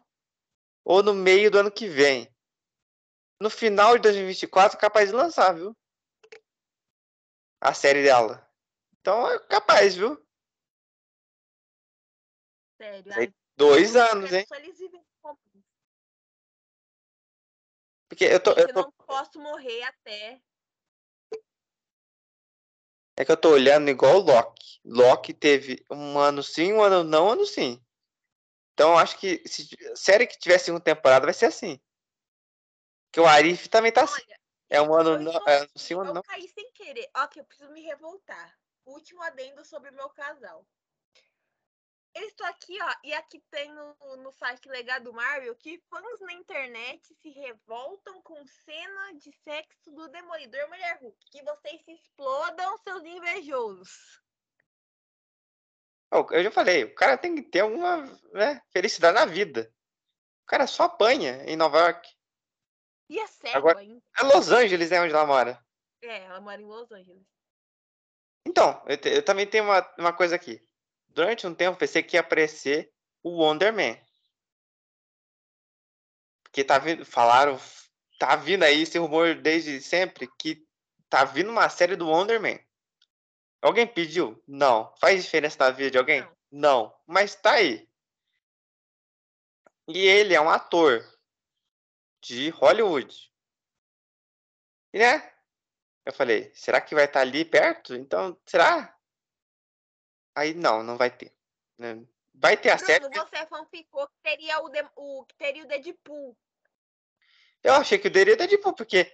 [0.85, 2.33] ou no meio do ano que vem.
[3.41, 5.75] No final de 2024, é capaz de lançar, viu?
[7.61, 8.47] A série dela.
[8.99, 10.21] Então é capaz, viu?
[12.77, 13.13] Sério.
[13.13, 14.45] Ai, Dois anos, hein?
[18.07, 20.41] Porque eu tô, eu eu tô, não posso morrer até.
[23.17, 24.79] É que eu tô olhando igual o Loki.
[24.85, 27.83] Loki teve um ano sim, um ano não, um ano sim.
[28.73, 31.77] Então eu acho que se série que tiver segunda temporada vai ser assim.
[33.11, 34.21] Que o Arif também tá assim.
[34.69, 36.21] É um ano eu não, é sim, eu não.
[36.21, 37.09] caí sem querer.
[37.31, 38.57] Que eu preciso me revoltar.
[38.85, 40.65] Último adendo sobre o meu casal.
[42.15, 46.33] Eu estou aqui, ó, e aqui tem no, no site Legado Marvel que fãs na
[46.33, 51.17] internet se revoltam com cena de sexo do Demolidor Mulher Hulk.
[51.31, 54.21] Que vocês se explodam, seus invejosos.
[56.11, 57.97] Eu já falei, o cara tem que ter alguma
[58.33, 59.71] né, felicidade na vida.
[60.43, 62.18] O cara só apanha em Nova York.
[63.09, 64.01] E é cego Agora- ainda.
[64.17, 65.63] É Los Angeles, né, onde ela mora.
[66.01, 67.23] É, ela mora em Los Angeles.
[68.45, 70.61] Então, eu, te- eu também tenho uma, uma coisa aqui.
[71.09, 72.91] Durante um tempo pensei que ia aparecer
[73.23, 73.97] o Wonder Man.
[76.43, 77.59] Porque tá vindo, falaram,
[78.17, 80.65] tá vindo aí esse rumor desde sempre que
[81.09, 82.59] tá vindo uma série do Wonder Man.
[83.61, 84.41] Alguém pediu?
[84.47, 84.93] Não.
[84.97, 86.21] Faz diferença na vida de alguém?
[86.21, 86.35] Não.
[86.51, 86.99] Não.
[87.05, 87.87] Mas tá aí.
[89.87, 91.03] E ele é um ator
[92.21, 93.31] de Hollywood.
[94.93, 95.33] E né?
[96.05, 97.93] Eu falei, será que vai estar ali perto?
[97.95, 98.97] Então, será?
[100.35, 101.35] Aí não, não vai ter.
[101.77, 102.03] né?
[102.33, 103.07] Vai ter a série.
[103.07, 106.37] Bruno, você fanficou que teria o, Dem- o, que teria o Deadpool.
[107.61, 109.13] Eu achei que o Deria é Deadpool, porque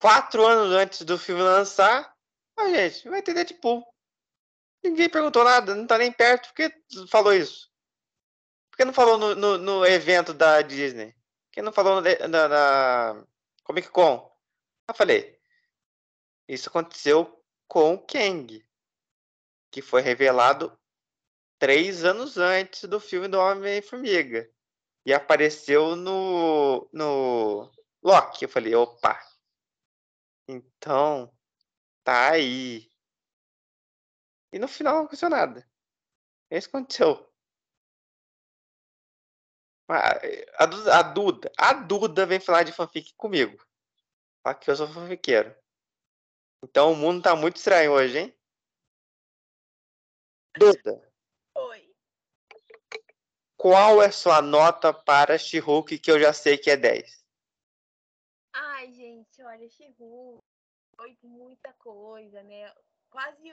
[0.00, 2.16] quatro anos antes do filme lançar,
[2.56, 3.84] a gente, vai ter Deadpool.
[4.82, 6.48] Ninguém perguntou nada, não tá nem perto.
[6.48, 7.68] Por que falou isso?
[8.70, 11.17] Por que não falou no, no, no evento da Disney?
[11.58, 13.26] Por que não falou na, na
[13.64, 14.32] Comic Con?
[14.86, 15.40] Eu falei,
[16.46, 18.64] isso aconteceu com o Kang,
[19.68, 20.78] que foi revelado
[21.58, 24.48] três anos antes do filme do Homem-Formiga.
[25.04, 27.68] E apareceu no, no
[28.04, 28.44] Loki.
[28.44, 29.20] Eu falei, opa.
[30.46, 31.36] Então,
[32.04, 32.88] tá aí.
[34.52, 35.68] E no final não aconteceu nada.
[36.50, 37.27] É isso que aconteceu.
[39.88, 43.56] A Duda, a Duda, a Duda vem falar de fanfic comigo.
[44.42, 45.56] Fala que eu sou fanfiqueiro.
[46.62, 48.38] Então o mundo tá muito estranho hoje, hein?
[50.58, 51.12] Duda,
[51.54, 51.94] Oi.
[53.56, 57.24] qual é sua nota para She-Hulk que eu já sei que é 10?
[58.52, 60.44] Ai, gente, olha, Chihu
[60.96, 62.74] foi muita coisa, né?
[63.08, 63.52] Quase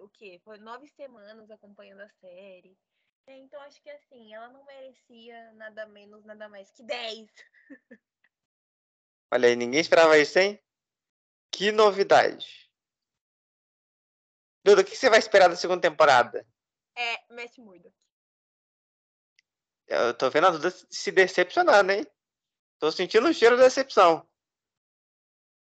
[0.00, 0.40] o quê?
[0.42, 2.76] Foi nove semanas acompanhando a série.
[3.26, 7.28] É, Então acho que assim, ela não merecia nada menos, nada mais que 10.
[9.32, 10.62] Olha aí, ninguém esperava isso, hein?
[11.50, 12.70] Que novidade.
[14.64, 16.46] Duda, o que você vai esperar da segunda temporada?
[16.96, 17.94] É, Matt Murdock.
[19.86, 22.06] Eu tô vendo a Duda se decepcionando, hein?
[22.78, 24.28] Tô sentindo o cheiro da decepção.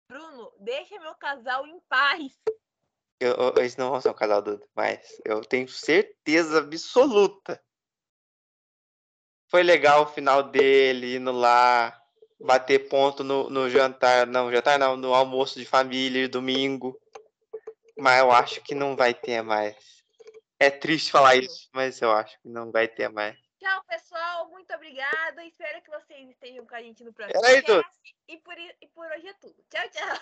[0.08, 2.38] Bruno, deixa meu casal em paz.
[3.20, 7.62] Eu, eu- eles não vão ser um casal, Duda, mas eu tenho certeza absoluta
[9.50, 12.00] foi legal o final dele, indo lá,
[12.38, 16.96] bater ponto no, no jantar, não, jantar não, no almoço de família, domingo.
[17.98, 19.76] Mas eu acho que não vai ter mais.
[20.58, 23.36] É triste falar isso, mas eu acho que não vai ter mais.
[23.58, 24.48] Tchau, pessoal.
[24.50, 25.44] Muito obrigada.
[25.44, 27.82] Espero que vocês estejam com a gente no próximo Peraí, Duda.
[27.82, 28.16] podcast.
[28.28, 29.56] E por, e por hoje é tudo.
[29.68, 30.20] Tchau, tchau.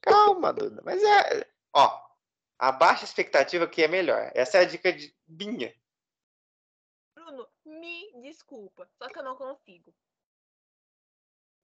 [0.00, 0.80] Calma, Duda.
[0.82, 1.46] Mas é.
[1.72, 2.10] Ó,
[2.58, 4.30] a baixa expectativa que é melhor.
[4.34, 5.74] Essa é a dica de minha.
[7.14, 8.88] Bruno, me desculpa.
[8.98, 9.94] Só que eu não consigo.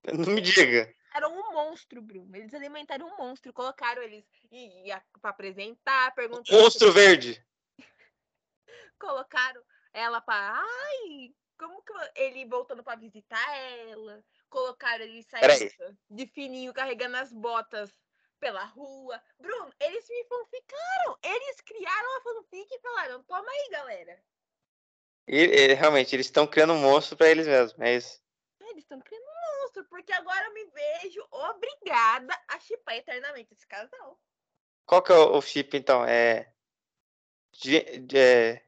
[0.05, 0.93] Não me diga.
[1.13, 2.35] Era um monstro, Bruno.
[2.35, 3.51] Eles alimentaram um monstro.
[3.51, 6.61] Colocaram eles e, e pra apresentar, perguntaram.
[6.61, 7.45] Monstro verde.
[8.99, 10.61] Colocaram ela pra.
[10.61, 13.55] Ai, como que ele voltando pra visitar
[13.89, 14.23] ela?
[14.49, 17.93] Colocaram ele saindo de fininho, carregando as botas
[18.39, 19.21] pela rua.
[19.39, 21.17] Bruno, eles me fanficaram.
[21.23, 24.23] Eles criaram a fanfic e falaram: toma aí, galera.
[25.27, 27.79] E, e, realmente, eles estão criando um monstro pra eles mesmos.
[27.79, 28.21] É isso.
[28.61, 33.67] Eles estão criando um monstro, porque agora eu me vejo obrigada a chipar eternamente esse
[33.67, 34.19] casal.
[34.85, 36.05] Qual que é o, chip, então?
[36.05, 36.53] É.
[37.53, 38.63] Ge- de- é...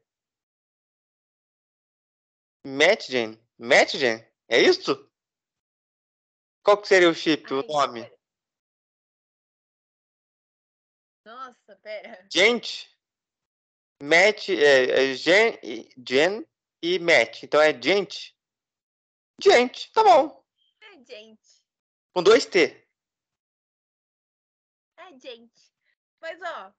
[4.48, 5.10] É isso?
[6.62, 8.02] Qual que seria o chip, o nome?
[8.02, 8.19] pera.
[11.30, 12.26] Nossa, pera.
[12.28, 12.90] Gente?
[14.02, 16.44] Match, é, é gen, e- gen
[16.82, 17.44] e match.
[17.44, 18.36] Então é gente?
[19.40, 20.44] Gente, tá bom.
[20.80, 21.40] É gente.
[22.12, 22.84] Com dois T.
[24.96, 25.72] É gente.
[26.20, 26.72] Mas, ó.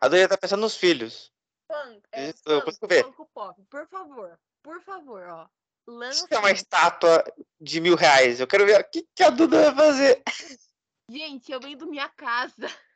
[0.00, 1.32] A Doria tá pensando nos filhos.
[1.66, 3.02] Funk, é, Isso, eu consigo ver.
[3.02, 4.40] Funko Pop, por favor.
[4.62, 5.42] Por favor, ó.
[5.42, 6.28] Isso Lança.
[6.30, 7.24] é uma estátua
[7.60, 8.38] de mil reais.
[8.38, 10.22] Eu quero ver o que, que a Duda vai fazer.
[11.08, 12.66] Gente, eu vendo minha casa.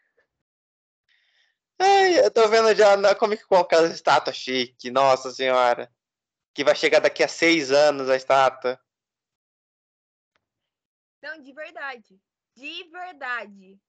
[1.78, 5.90] Ai, eu tô vendo já na Comic Con aquela estátua chique, nossa senhora.
[6.52, 8.78] Que vai chegar daqui a seis anos a estátua.
[11.22, 12.20] Não, de verdade.
[12.56, 13.80] De verdade.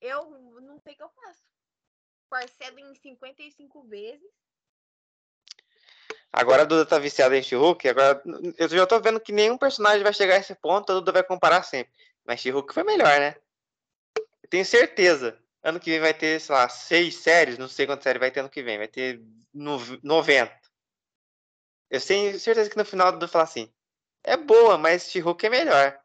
[0.00, 0.30] Eu
[0.62, 1.44] não sei o que eu faço.
[2.30, 4.30] Parcelo em 55 vezes.
[6.32, 8.22] Agora a Duda tá viciada em She-Hulk, agora
[8.56, 11.24] eu já tô vendo que nenhum personagem vai chegar a esse ponto, a Duda vai
[11.24, 11.92] comparar sempre.
[12.24, 13.34] Mas She-Hulk foi melhor, né?
[14.50, 15.40] Eu tenho certeza.
[15.62, 18.40] Ano que vem vai ter, sei lá, seis séries, não sei quantas séries vai ter
[18.40, 19.22] ano que vem, vai ter
[19.54, 20.58] no- 90.
[21.88, 23.72] Eu tenho certeza que no final a Duda fala assim,
[24.24, 26.02] é boa, mas She-Hulk é melhor.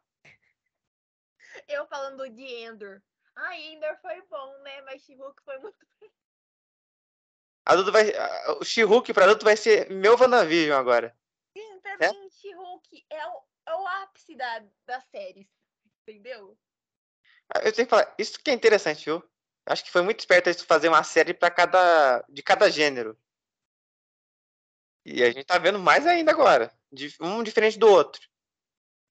[1.66, 3.02] Eu falando de Endor.
[3.34, 4.80] Ah, Endor foi bom, né?
[4.82, 5.76] Mas She-Hulk foi muito.
[7.64, 8.12] A Duda vai.
[8.60, 11.18] O She-Hulk pra Duda vai ser meu WandaVision agora.
[11.56, 12.12] Sim, pra É?
[12.12, 15.48] mim, She-Hulk é o, é o ápice da, das séries.
[16.02, 16.56] Entendeu?
[17.54, 19.22] Eu tenho que falar, isso que é interessante, viu?
[19.66, 22.24] Acho que foi muito esperto isso fazer uma série para cada.
[22.28, 23.18] de cada gênero.
[25.04, 26.72] E a gente tá vendo mais ainda agora.
[27.20, 28.20] Um diferente do outro.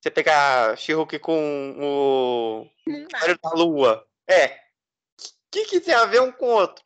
[0.01, 2.69] Você pegar She-Hulk com o.
[2.88, 4.07] Mistério da Lua.
[4.27, 4.55] É.
[4.55, 4.61] O
[5.51, 6.83] que, que tem a ver um com o outro?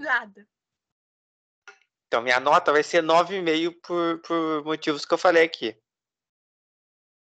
[0.00, 0.48] Nada.
[2.06, 5.76] Então, minha nota vai ser 9,5 por, por motivos que eu falei aqui.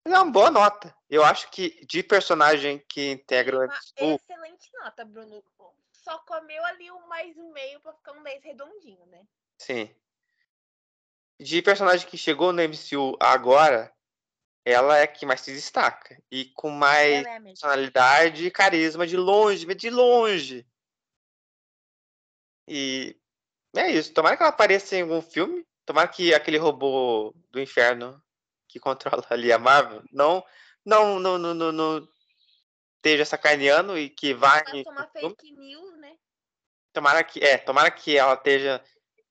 [0.05, 0.95] É uma boa nota.
[1.09, 5.43] Eu acho que de personagem que integra o Uma excelente nota, Bruno.
[5.91, 9.23] Só comeu ali um mais um meio pra ficar um 10 redondinho, né?
[9.57, 9.93] sim.
[11.39, 13.91] De personagem que chegou no MCU agora,
[14.63, 16.21] ela é que mais se destaca.
[16.29, 20.67] E com mais é personalidade e carisma de longe, de longe.
[22.67, 23.19] E
[23.75, 24.13] é isso.
[24.13, 25.65] Tomara que ela apareça em algum filme.
[25.83, 28.21] Tomara que aquele robô do inferno
[28.71, 30.43] que controla ali a Marvel não
[30.85, 32.07] não não não, não, não
[32.95, 35.35] esteja sacaneando e que uma filme.
[35.35, 36.15] fake news, né?
[36.93, 38.83] Tomara que é, tomara que ela esteja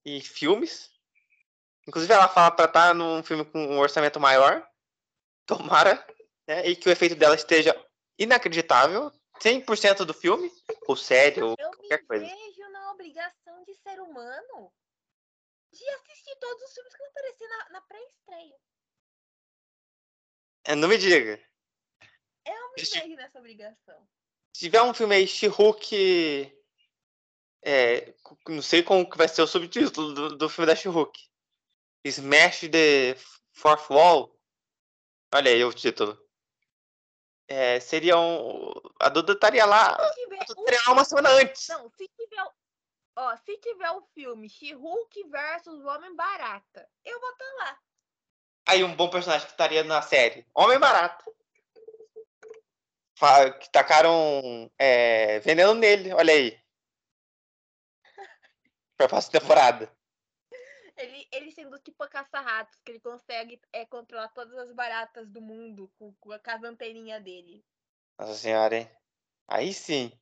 [0.05, 0.91] em filmes.
[1.87, 4.67] Inclusive ela fala para estar num filme com um orçamento maior.
[5.47, 6.05] Tomara,
[6.47, 6.67] né?
[6.67, 7.75] E que o efeito dela esteja
[8.19, 9.11] inacreditável,
[9.41, 10.51] 100% do filme,
[10.87, 12.25] ou série, ou Eu qualquer coisa.
[12.25, 14.73] vejo na obrigação de ser humano
[15.73, 18.57] de assistir todos os filmes que vão aparecer na, na pré-estreia.
[20.71, 21.41] É, Não me diga.
[22.47, 24.09] Eu me vejo nessa obrigação.
[24.55, 26.57] Se tiver um filme aí, She-Hulk.
[27.63, 28.15] É,
[28.49, 31.19] não sei como que vai ser o subtítulo do, do filme da She-Hulk.
[32.05, 33.17] Smash the
[33.53, 34.35] Fourth Wall.
[35.35, 36.19] Olha aí o título.
[37.49, 38.71] É, seria um.
[39.01, 41.67] A Duda estaria lá tiver um uma semana antes.
[41.69, 42.43] Não, se tiver.
[42.45, 42.53] o-
[43.17, 47.79] Ó, se tiver o filme She-Hulk versus Homem Barata, eu vou estar lá.
[48.71, 50.47] Aí um bom personagem que estaria na série.
[50.55, 51.25] Homem Barato.
[53.61, 56.57] Que tacaram é, veneno nele, olha aí.
[58.97, 59.93] Pra próxima temporada.
[60.97, 65.41] Ele, ele sendo tipo a caça-ratos, que ele consegue é, controlar todas as baratas do
[65.41, 67.65] mundo com, com a casa anteninha dele.
[68.21, 68.91] Nossa senhora, hein?
[69.49, 70.13] Aí sim.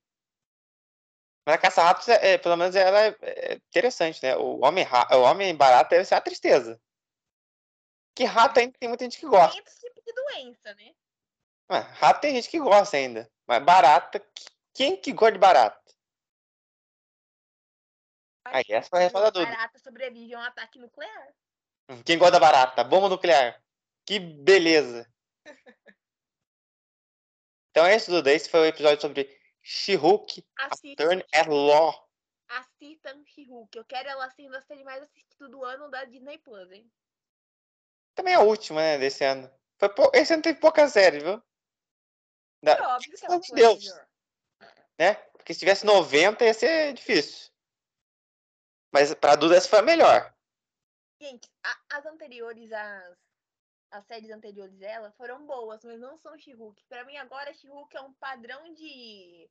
[1.44, 4.34] Mas a caça-ratos, é, é, pelo menos, ela é, é interessante, né?
[4.36, 6.80] O homem, o homem barato deve ser uma tristeza.
[8.18, 9.52] Que rato ainda tem muita gente que gosta.
[9.52, 10.92] Tem esse tipo de doença, né?
[11.68, 13.30] Mas, rato tem gente que gosta ainda.
[13.46, 14.20] Mas barata,
[14.74, 15.94] quem que gosta de barata?
[18.44, 19.52] Aí, essa foi a resposta dúvida.
[19.52, 21.32] Barata sobrevive a um ataque nuclear.
[21.88, 22.82] Hum, quem gosta da barata?
[22.82, 23.62] Bomba nuclear.
[24.04, 25.08] Que beleza.
[27.70, 28.32] então é isso, Duda.
[28.32, 30.44] Esse foi o episódio sobre She-Hulk,
[30.96, 32.10] Turn at Law.
[32.48, 33.78] Assistam She-Hulk.
[33.78, 36.90] Eu quero ela sendo a série mais assistida do ano da Disney Plus, hein?
[38.18, 39.48] Também a última, né, desse ano.
[39.78, 40.10] Foi pou...
[40.12, 41.40] Esse ano teve pouca série, viu?
[42.64, 42.72] Da...
[42.72, 43.84] É óbvio que ela Deus.
[43.84, 44.08] Melhor.
[44.98, 45.14] Né?
[45.14, 47.48] Porque se tivesse 90 ia ser difícil.
[48.92, 50.34] Mas pra Duda essa foi a melhor.
[51.22, 53.16] Gente, a, as anteriores, as,
[53.92, 56.84] as séries anteriores dela foram boas, mas não são She-Hulk.
[56.88, 59.48] Pra mim agora She-Hulk é um padrão de...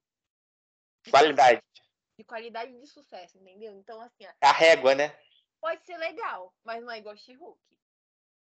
[1.05, 1.63] de qualidade.
[2.19, 3.73] De qualidade de sucesso, entendeu?
[3.77, 4.25] Então assim...
[4.25, 5.17] Ó, a régua, né?
[5.61, 7.65] Pode ser legal, mas não é igual She-Hulk.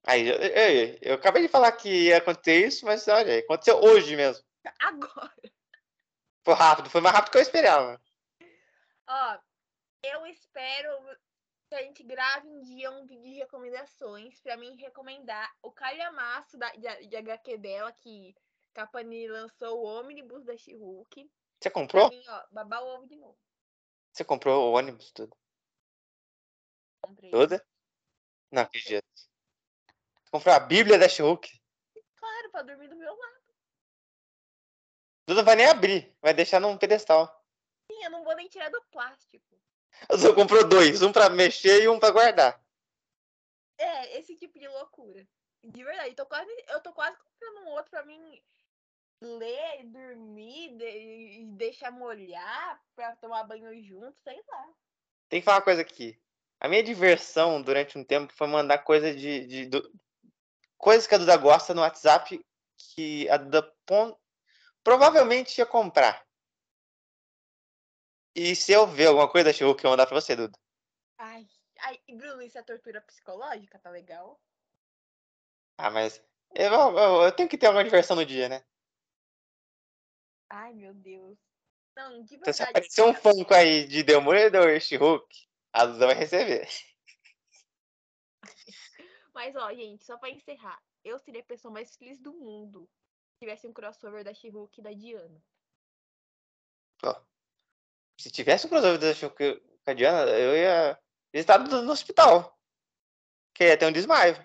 [0.06, 4.16] Aí, eu, eu, eu, acabei de falar que ia acontecer isso, mas olha, aconteceu hoje
[4.16, 4.44] mesmo.
[4.80, 5.32] Agora.
[6.42, 8.00] Foi rápido, foi mais rápido que eu esperava.
[9.06, 9.38] Ó,
[10.02, 10.90] eu espero
[11.68, 16.56] que a gente grave um dia um vídeo de recomendações pra mim recomendar o calhamaço
[16.56, 18.34] da, de, de HQ dela, que
[18.74, 21.30] a Panini lançou o ônibus da She-Hulk.
[21.60, 22.08] Você comprou?
[22.08, 23.38] Pra mim, ó, babar o ovo de novo.
[24.12, 25.36] Você comprou o ônibus tudo?
[27.02, 27.30] Comprei.
[27.30, 27.64] Toda?
[28.50, 28.99] Não acredito.
[30.30, 31.60] Comprou a Bíblia da She-Hulk?
[32.16, 33.40] Claro, pra dormir do meu lado.
[35.26, 37.26] Duda vai nem abrir, vai deixar num pedestal.
[37.90, 39.44] Sim, eu não vou nem tirar do plástico.
[40.08, 42.62] Você comprou dois, um pra mexer e um pra guardar.
[43.78, 45.26] É, esse tipo de loucura.
[45.64, 48.42] De verdade, eu tô quase, eu tô quase comprando um outro pra mim
[49.20, 54.74] ler, dormir, de, deixar molhar pra tomar banho junto, sei lá.
[55.28, 56.20] Tem que falar uma coisa aqui.
[56.58, 59.46] A minha diversão durante um tempo foi mandar coisa de.
[59.46, 59.92] de do,
[60.80, 62.44] coisas que a Duda gosta no WhatsApp
[62.76, 63.72] que a Duda
[64.82, 66.26] provavelmente ia comprar.
[68.34, 70.58] E se eu ver alguma coisa da she eu vou mandar pra você, Duda.
[71.18, 71.46] Ai,
[71.80, 73.78] ai, Bruno, isso é tortura psicológica?
[73.78, 74.40] Tá legal?
[75.76, 76.22] Ah, mas
[76.54, 78.64] eu, eu, eu tenho que ter alguma diversão no dia, né?
[80.48, 81.38] Ai, meu Deus.
[81.96, 82.40] Não, de verdade.
[82.40, 86.66] Então, se aparecer um Funko aí de Demolidor She-Hulk, a Duda vai receber.
[89.40, 90.78] Mas, ó, gente, só pra encerrar.
[91.02, 92.86] Eu seria a pessoa mais feliz do mundo
[93.32, 95.42] se tivesse um crossover da She-Hulk e da Diana.
[97.02, 97.24] Ó,
[98.20, 102.54] se tivesse um crossover da She-Hulk com a Diana, eu ia estar no hospital.
[103.54, 104.36] Que ia ter um desmaio.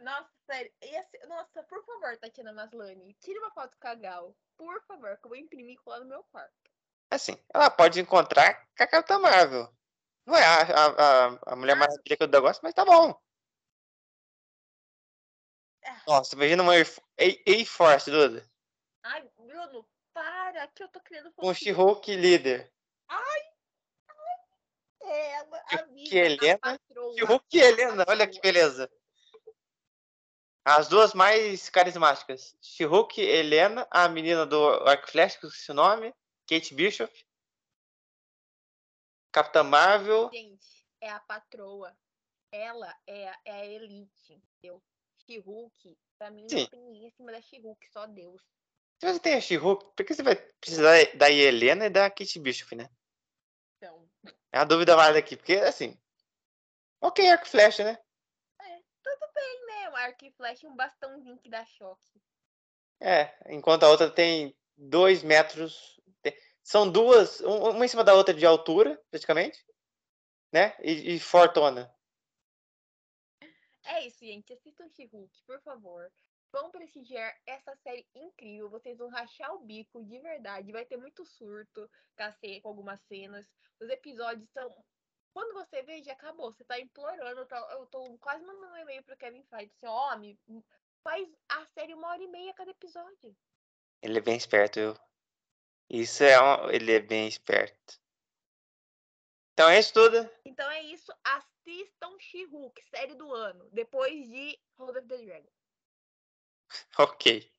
[0.00, 0.72] Nossa, sério.
[0.82, 1.24] Ser...
[1.28, 4.36] Nossa, por favor, Tatiana Maslany, tire uma foto com a Gal.
[4.56, 6.68] Por favor, que eu vou imprimir e colar no meu quarto.
[7.12, 9.72] Assim, ela pode encontrar com a Capitã Marvel.
[10.26, 13.14] Não é a, a, a Mulher Maravilha que eu gosto, mas tá bom.
[15.82, 15.92] É.
[16.06, 18.44] Nossa, imagina uma A-Force, Duda.
[19.04, 22.72] Ai, Bruno, para, que eu tô querendo Um She-Hulk líder.
[23.08, 23.40] Ai,
[24.08, 26.80] ai, ela, a que Helena,
[27.16, 28.90] She-Hulk e Helena, olha que beleza.
[30.64, 32.56] As duas mais carismáticas.
[32.60, 36.12] She-Hulk, Helena, a menina do Arc Flash, que é o nome,
[36.48, 37.25] Kate Bishop.
[39.36, 40.30] Capitã Marvel.
[40.32, 41.94] Gente, é a patroa.
[42.50, 44.82] Ela é, a, é a elite, entendeu?
[45.26, 46.60] She-Hulk, pra mim, Sim.
[46.60, 48.40] não tem ninguém acima da She-Hulk, só Deus.
[48.98, 52.38] Se você tem a She-Hulk, por que você vai precisar da Helena e da Kate
[52.38, 52.88] Bishop, né?
[53.76, 54.08] Então.
[54.50, 56.00] É a dúvida válida aqui, porque assim.
[56.98, 57.98] Ok, arco flecha, né?
[58.58, 59.90] É, tudo bem, né?
[59.90, 62.22] O arco e flecha um bastãozinho que dá choque.
[62.98, 66.00] É, enquanto a outra tem dois metros
[66.66, 69.64] são duas, uma em cima da outra de altura, praticamente,
[70.52, 70.76] né?
[70.82, 71.88] E, e fortona.
[73.84, 74.52] É isso, gente.
[74.52, 76.10] Assistam She-Hulk, por favor.
[76.50, 78.68] Vão prestigiar essa série incrível.
[78.68, 80.72] Vocês vão rachar o bico de verdade.
[80.72, 83.46] Vai ter muito surto, cacete, com algumas cenas.
[83.80, 84.68] Os episódios são.
[85.32, 86.50] Quando você vê, já acabou.
[86.50, 87.46] Você tá implorando.
[87.70, 89.72] Eu tô quase mandando um e-mail pro Kevin Feige.
[89.76, 90.36] Assim, homem,
[91.04, 93.36] faz a série uma hora e meia cada episódio.
[94.02, 95.05] Ele é bem esperto, viu?
[95.88, 96.70] Isso é um...
[96.70, 98.00] ele é bem esperto.
[99.52, 100.30] Então é isso tudo.
[100.44, 101.12] Então é isso.
[101.24, 105.50] Assistam She-Hulk, série do ano, depois de Hold of the Dragon.
[106.98, 107.55] ok.